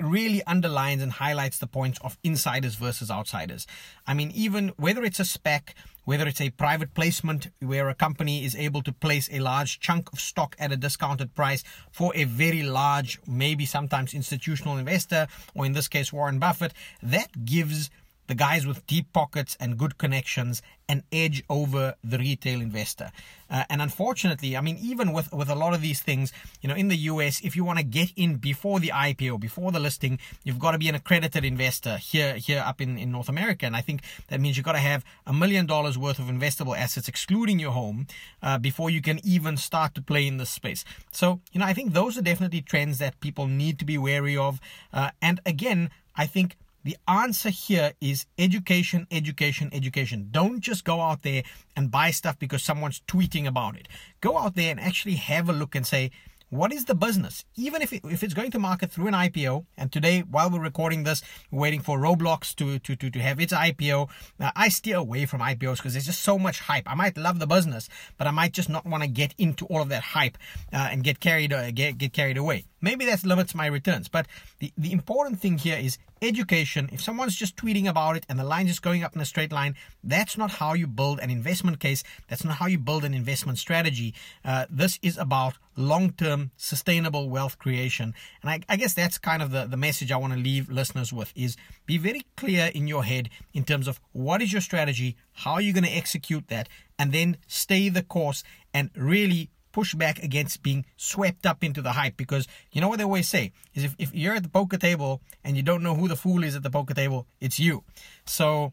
really 0.00 0.42
underlines 0.44 1.02
and 1.02 1.12
highlights 1.12 1.58
the 1.58 1.66
points 1.66 1.98
of 2.02 2.18
insiders 2.22 2.74
versus 2.74 3.10
outsiders. 3.10 3.66
I 4.06 4.14
mean, 4.14 4.30
even 4.34 4.72
whether 4.76 5.04
it's 5.04 5.20
a 5.20 5.24
SPAC, 5.24 5.70
whether 6.04 6.26
it's 6.26 6.40
a 6.40 6.50
private 6.50 6.94
placement 6.94 7.48
where 7.60 7.88
a 7.88 7.94
company 7.94 8.44
is 8.44 8.54
able 8.54 8.82
to 8.82 8.92
place 8.92 9.28
a 9.32 9.40
large 9.40 9.80
chunk 9.80 10.12
of 10.12 10.20
stock 10.20 10.54
at 10.58 10.72
a 10.72 10.76
discounted 10.76 11.34
price 11.34 11.64
for 11.90 12.12
a 12.14 12.24
very 12.24 12.62
large, 12.62 13.18
maybe 13.26 13.66
sometimes 13.66 14.14
institutional 14.14 14.76
investor, 14.76 15.26
or 15.54 15.66
in 15.66 15.72
this 15.72 15.88
case, 15.88 16.12
Warren 16.12 16.38
Buffett, 16.38 16.72
that 17.02 17.44
gives 17.44 17.90
the 18.26 18.34
guys 18.34 18.66
with 18.66 18.86
deep 18.86 19.12
pockets 19.12 19.56
and 19.60 19.78
good 19.78 19.98
connections 19.98 20.62
an 20.88 21.02
edge 21.10 21.42
over 21.50 21.94
the 22.04 22.18
retail 22.18 22.60
investor. 22.60 23.10
Uh, 23.50 23.64
and 23.68 23.80
unfortunately, 23.82 24.56
I 24.56 24.60
mean, 24.60 24.76
even 24.80 25.12
with, 25.12 25.32
with 25.32 25.48
a 25.48 25.54
lot 25.54 25.74
of 25.74 25.80
these 25.80 26.00
things, 26.00 26.32
you 26.60 26.68
know, 26.68 26.74
in 26.74 26.88
the 26.88 26.96
US, 26.96 27.40
if 27.42 27.56
you 27.56 27.64
want 27.64 27.78
to 27.78 27.84
get 27.84 28.12
in 28.16 28.36
before 28.36 28.80
the 28.80 28.88
IPO, 28.88 29.40
before 29.40 29.72
the 29.72 29.80
listing, 29.80 30.18
you've 30.44 30.58
got 30.58 30.72
to 30.72 30.78
be 30.78 30.88
an 30.88 30.94
accredited 30.94 31.44
investor 31.44 31.96
here, 31.96 32.34
here 32.36 32.62
up 32.64 32.80
in, 32.80 32.98
in 32.98 33.10
North 33.10 33.28
America. 33.28 33.66
And 33.66 33.76
I 33.76 33.80
think 33.80 34.02
that 34.28 34.40
means 34.40 34.56
you've 34.56 34.66
got 34.66 34.72
to 34.72 34.78
have 34.78 35.04
a 35.26 35.32
million 35.32 35.66
dollars 35.66 35.96
worth 35.96 36.18
of 36.18 36.26
investable 36.26 36.76
assets, 36.76 37.08
excluding 37.08 37.58
your 37.58 37.72
home, 37.72 38.06
uh, 38.42 38.58
before 38.58 38.90
you 38.90 39.00
can 39.00 39.20
even 39.24 39.56
start 39.56 39.94
to 39.94 40.02
play 40.02 40.26
in 40.26 40.36
this 40.36 40.50
space. 40.50 40.84
So, 41.10 41.40
you 41.52 41.60
know, 41.60 41.66
I 41.66 41.72
think 41.72 41.92
those 41.92 42.18
are 42.18 42.22
definitely 42.22 42.62
trends 42.62 42.98
that 42.98 43.20
people 43.20 43.46
need 43.46 43.78
to 43.78 43.84
be 43.84 43.98
wary 43.98 44.36
of. 44.36 44.60
Uh, 44.92 45.10
and 45.22 45.40
again, 45.46 45.90
I 46.16 46.26
think 46.26 46.56
the 46.86 46.96
answer 47.08 47.50
here 47.50 47.94
is 48.00 48.26
education, 48.38 49.08
education, 49.10 49.68
education. 49.72 50.28
Don't 50.30 50.60
just 50.60 50.84
go 50.84 51.00
out 51.00 51.22
there 51.22 51.42
and 51.74 51.90
buy 51.90 52.12
stuff 52.12 52.38
because 52.38 52.62
someone's 52.62 53.02
tweeting 53.08 53.44
about 53.44 53.74
it. 53.74 53.88
Go 54.20 54.38
out 54.38 54.54
there 54.54 54.70
and 54.70 54.78
actually 54.78 55.16
have 55.16 55.48
a 55.48 55.52
look 55.52 55.74
and 55.74 55.84
say, 55.84 56.12
what 56.48 56.72
is 56.72 56.84
the 56.84 56.94
business? 56.94 57.44
Even 57.56 57.82
if, 57.82 57.92
it, 57.92 58.02
if 58.04 58.22
it's 58.22 58.34
going 58.34 58.52
to 58.52 58.60
market 58.60 58.92
through 58.92 59.08
an 59.08 59.14
IPO, 59.14 59.66
and 59.76 59.90
today, 59.90 60.20
while 60.20 60.48
we're 60.48 60.60
recording 60.60 61.02
this, 61.02 61.24
we're 61.50 61.62
waiting 61.62 61.80
for 61.80 61.98
Roblox 61.98 62.54
to, 62.54 62.78
to, 62.78 62.94
to, 62.94 63.10
to 63.10 63.18
have 63.18 63.40
its 63.40 63.52
IPO. 63.52 64.08
Now, 64.38 64.52
I 64.54 64.68
steer 64.68 64.98
away 64.98 65.26
from 65.26 65.40
IPOs 65.40 65.78
because 65.78 65.94
there's 65.94 66.06
just 66.06 66.22
so 66.22 66.38
much 66.38 66.60
hype. 66.60 66.88
I 66.88 66.94
might 66.94 67.18
love 67.18 67.40
the 67.40 67.48
business, 67.48 67.88
but 68.16 68.28
I 68.28 68.30
might 68.30 68.52
just 68.52 68.68
not 68.68 68.86
want 68.86 69.02
to 69.02 69.08
get 69.08 69.34
into 69.38 69.66
all 69.66 69.82
of 69.82 69.88
that 69.88 70.04
hype 70.04 70.38
uh, 70.72 70.88
and 70.92 71.02
get 71.02 71.18
carried, 71.18 71.52
uh, 71.52 71.72
get, 71.72 71.98
get 71.98 72.12
carried 72.12 72.36
away. 72.36 72.66
Maybe 72.86 73.04
that 73.06 73.24
limits 73.24 73.52
my 73.52 73.66
returns. 73.66 74.06
But 74.06 74.28
the, 74.60 74.72
the 74.78 74.92
important 74.92 75.40
thing 75.40 75.58
here 75.58 75.76
is 75.76 75.98
education. 76.22 76.88
If 76.92 77.02
someone's 77.02 77.34
just 77.34 77.56
tweeting 77.56 77.88
about 77.88 78.16
it 78.16 78.24
and 78.28 78.38
the 78.38 78.44
line 78.44 78.68
is 78.68 78.78
going 78.78 79.02
up 79.02 79.16
in 79.16 79.20
a 79.20 79.24
straight 79.24 79.50
line, 79.50 79.74
that's 80.04 80.38
not 80.38 80.52
how 80.52 80.74
you 80.74 80.86
build 80.86 81.18
an 81.18 81.28
investment 81.28 81.80
case. 81.80 82.04
That's 82.28 82.44
not 82.44 82.58
how 82.58 82.66
you 82.66 82.78
build 82.78 83.02
an 83.02 83.12
investment 83.12 83.58
strategy. 83.58 84.14
Uh, 84.44 84.66
this 84.70 85.00
is 85.02 85.18
about 85.18 85.54
long 85.76 86.12
term 86.12 86.52
sustainable 86.56 87.28
wealth 87.28 87.58
creation. 87.58 88.14
And 88.40 88.50
I, 88.52 88.60
I 88.68 88.76
guess 88.76 88.94
that's 88.94 89.18
kind 89.18 89.42
of 89.42 89.50
the, 89.50 89.66
the 89.66 89.76
message 89.76 90.12
I 90.12 90.16
want 90.16 90.34
to 90.34 90.38
leave 90.38 90.70
listeners 90.70 91.12
with 91.12 91.32
is 91.34 91.56
be 91.86 91.98
very 91.98 92.22
clear 92.36 92.70
in 92.72 92.86
your 92.86 93.02
head 93.02 93.30
in 93.52 93.64
terms 93.64 93.88
of 93.88 93.98
what 94.12 94.40
is 94.42 94.52
your 94.52 94.62
strategy, 94.62 95.16
how 95.32 95.54
are 95.54 95.60
you 95.60 95.72
going 95.72 95.90
to 95.90 95.90
execute 95.90 96.46
that, 96.48 96.68
and 97.00 97.10
then 97.10 97.36
stay 97.48 97.88
the 97.88 98.04
course 98.04 98.44
and 98.72 98.90
really 98.94 99.50
push 99.76 99.94
back 99.94 100.22
against 100.22 100.62
being 100.62 100.86
swept 100.96 101.44
up 101.44 101.62
into 101.62 101.82
the 101.82 101.92
hype 101.92 102.16
because 102.16 102.48
you 102.72 102.80
know 102.80 102.88
what 102.88 102.96
they 102.96 103.04
always 103.04 103.28
say 103.28 103.52
is 103.74 103.84
if, 103.84 103.94
if 103.98 104.14
you're 104.14 104.34
at 104.34 104.42
the 104.42 104.48
poker 104.48 104.78
table 104.78 105.20
and 105.44 105.54
you 105.54 105.62
don't 105.62 105.82
know 105.82 105.94
who 105.94 106.08
the 106.08 106.16
fool 106.16 106.42
is 106.42 106.56
at 106.56 106.62
the 106.62 106.70
poker 106.70 106.94
table, 106.94 107.26
it's 107.42 107.58
you. 107.60 107.84
So 108.24 108.72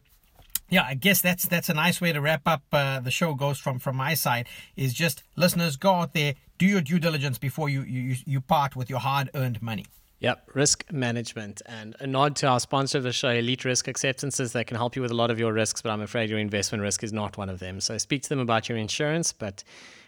yeah, 0.69 0.85
I 0.87 0.93
guess 0.93 1.21
that's 1.21 1.45
that's 1.45 1.67
a 1.67 1.73
nice 1.73 1.99
way 1.99 2.13
to 2.13 2.21
wrap 2.21 2.43
up 2.45 2.63
uh, 2.71 3.01
the 3.01 3.11
show. 3.11 3.33
Goes 3.33 3.59
from 3.59 3.79
from 3.79 3.97
my 3.97 4.13
side 4.13 4.47
is 4.77 4.93
just 4.93 5.23
listeners 5.35 5.75
go 5.75 5.91
out 5.95 6.13
there, 6.13 6.35
do 6.57 6.65
your 6.65 6.79
due 6.79 6.99
diligence 6.99 7.37
before 7.37 7.67
you 7.67 7.81
you 7.81 8.15
you 8.25 8.39
part 8.39 8.77
with 8.77 8.89
your 8.89 8.99
hard 8.99 9.29
earned 9.35 9.61
money. 9.61 9.85
Yep, 10.21 10.51
risk 10.53 10.85
management 10.89 11.61
and 11.65 11.97
a 11.99 12.07
nod 12.07 12.37
to 12.37 12.47
our 12.47 12.61
sponsor 12.61 12.97
of 12.97 13.03
the 13.03 13.11
show, 13.11 13.27
Elite 13.27 13.65
Risk 13.65 13.89
Acceptances. 13.89 14.53
that 14.53 14.67
can 14.67 14.77
help 14.77 14.95
you 14.95 15.01
with 15.01 15.11
a 15.11 15.19
lot 15.23 15.29
of 15.29 15.37
your 15.37 15.51
risks, 15.51 15.81
but 15.81 15.91
I'm 15.91 15.99
afraid 15.99 16.29
your 16.29 16.39
investment 16.39 16.81
risk 16.81 17.03
is 17.03 17.11
not 17.11 17.37
one 17.37 17.49
of 17.49 17.59
them. 17.59 17.81
So 17.81 17.97
speak 17.97 18.23
to 18.23 18.29
them 18.29 18.39
about 18.39 18.69
your 18.69 18.77
insurance, 18.77 19.33
but 19.33 19.65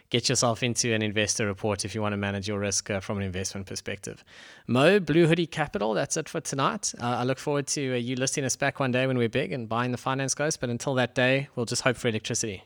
get 0.10 0.30
yourself 0.30 0.64
into 0.64 0.94
an 0.94 1.02
investor 1.02 1.46
report 1.46 1.86
if 1.86 1.96
you 1.96 2.02
want 2.02 2.14
to 2.14 2.18
manage 2.18 2.48
your 2.48 2.60
risk 2.60 2.90
uh, 2.90 3.00
from 3.00 3.18
an 3.18 3.24
investment 3.24 3.68
perspective. 3.68 4.24
Mo, 4.68 5.00
Blue 5.00 5.28
Hoodie 5.28 5.48
Capital, 5.48 5.94
that's 5.94 6.18
it 6.18 6.30
for 6.30 6.42
tonight. 6.42 6.94
Uh, 7.02 7.06
I 7.06 7.24
look 7.24 7.40
forward 7.40 7.68
to 7.68 7.94
uh, 7.94 7.98
you 7.98 8.16
listing 8.16 8.44
us 8.44 8.56
back 8.56 8.80
one 8.80 8.92
day 8.92 9.08
when 9.08 9.18
we're 9.18 9.30
big 9.30 9.52
and 9.52 9.68
buying 9.68 9.92
the 9.92 9.98
finance 9.98 10.34
ghost. 10.34 10.60
But 10.60 10.70
until 10.70 10.94
that 10.96 11.16
day, 11.16 11.50
we'll 11.56 11.66
just 11.66 11.82
hope 11.82 11.98
for 11.98 12.08
electricity. 12.08 12.64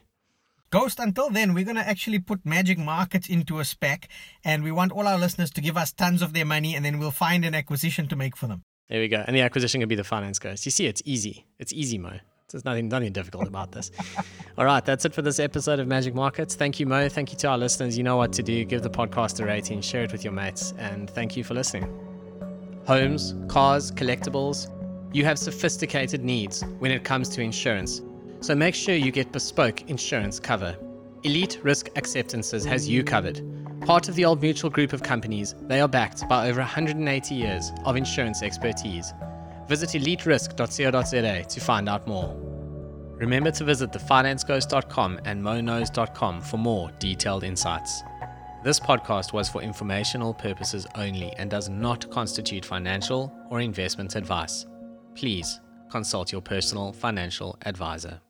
Ghost, 0.70 1.00
until 1.00 1.30
then, 1.30 1.52
we're 1.52 1.64
going 1.64 1.76
to 1.76 1.88
actually 1.88 2.20
put 2.20 2.46
Magic 2.46 2.78
Markets 2.78 3.28
into 3.28 3.58
a 3.58 3.62
SPAC, 3.62 4.04
and 4.44 4.62
we 4.62 4.70
want 4.70 4.92
all 4.92 5.08
our 5.08 5.18
listeners 5.18 5.50
to 5.50 5.60
give 5.60 5.76
us 5.76 5.92
tons 5.92 6.22
of 6.22 6.32
their 6.32 6.44
money, 6.44 6.76
and 6.76 6.84
then 6.84 7.00
we'll 7.00 7.10
find 7.10 7.44
an 7.44 7.56
acquisition 7.56 8.06
to 8.06 8.14
make 8.14 8.36
for 8.36 8.46
them. 8.46 8.62
There 8.88 9.00
we 9.00 9.08
go. 9.08 9.24
And 9.26 9.34
the 9.34 9.40
acquisition 9.40 9.80
can 9.80 9.88
be 9.88 9.96
the 9.96 10.04
finance 10.04 10.38
ghost. 10.38 10.64
You 10.64 10.70
see, 10.70 10.86
it's 10.86 11.02
easy. 11.04 11.46
It's 11.58 11.72
easy, 11.72 11.98
Mo. 11.98 12.20
There's 12.52 12.64
nothing, 12.64 12.88
nothing 12.88 13.12
difficult 13.12 13.46
about 13.46 13.72
this. 13.72 13.90
All 14.58 14.64
right, 14.64 14.84
that's 14.84 15.04
it 15.04 15.14
for 15.14 15.22
this 15.22 15.38
episode 15.38 15.78
of 15.78 15.86
Magic 15.86 16.14
Markets. 16.14 16.54
Thank 16.54 16.80
you, 16.80 16.86
Mo. 16.86 17.08
Thank 17.08 17.32
you 17.32 17.38
to 17.38 17.48
our 17.48 17.58
listeners. 17.58 17.96
You 17.96 18.04
know 18.04 18.16
what 18.16 18.32
to 18.34 18.42
do. 18.42 18.64
Give 18.64 18.82
the 18.82 18.90
podcast 18.90 19.40
a 19.40 19.44
rating, 19.46 19.80
share 19.80 20.04
it 20.04 20.12
with 20.12 20.24
your 20.24 20.32
mates, 20.32 20.74
and 20.78 21.08
thank 21.08 21.36
you 21.36 21.44
for 21.44 21.54
listening. 21.54 21.88
Homes, 22.86 23.34
cars, 23.48 23.92
collectibles. 23.92 24.68
You 25.12 25.24
have 25.24 25.38
sophisticated 25.38 26.24
needs 26.24 26.62
when 26.78 26.90
it 26.90 27.04
comes 27.04 27.28
to 27.30 27.40
insurance. 27.40 28.02
So 28.40 28.54
make 28.54 28.74
sure 28.74 28.94
you 28.94 29.12
get 29.12 29.32
bespoke 29.32 29.88
insurance 29.90 30.40
cover. 30.40 30.76
Elite 31.22 31.58
Risk 31.62 31.90
Acceptances 31.96 32.64
has 32.64 32.88
you 32.88 33.04
covered. 33.04 33.42
Part 33.82 34.08
of 34.08 34.14
the 34.14 34.24
Old 34.24 34.40
Mutual 34.40 34.70
group 34.70 34.92
of 34.92 35.02
companies, 35.02 35.54
they 35.62 35.80
are 35.80 35.88
backed 35.88 36.28
by 36.28 36.48
over 36.48 36.60
180 36.60 37.34
years 37.34 37.70
of 37.84 37.96
insurance 37.96 38.42
expertise. 38.42 39.12
Visit 39.70 39.90
eliterisk.co.za 39.90 41.44
to 41.44 41.60
find 41.60 41.88
out 41.88 42.04
more. 42.08 42.34
Remember 43.20 43.52
to 43.52 43.62
visit 43.62 43.92
thefinanceghost.com 43.92 45.20
and 45.24 45.40
MoKnows.com 45.40 46.40
for 46.40 46.56
more 46.56 46.90
detailed 46.98 47.44
insights. 47.44 48.02
This 48.64 48.80
podcast 48.80 49.32
was 49.32 49.48
for 49.48 49.62
informational 49.62 50.34
purposes 50.34 50.88
only 50.96 51.32
and 51.38 51.48
does 51.48 51.68
not 51.68 52.10
constitute 52.10 52.64
financial 52.64 53.32
or 53.48 53.60
investment 53.60 54.16
advice. 54.16 54.66
Please 55.14 55.60
consult 55.88 56.32
your 56.32 56.42
personal 56.42 56.92
financial 56.92 57.56
advisor. 57.64 58.20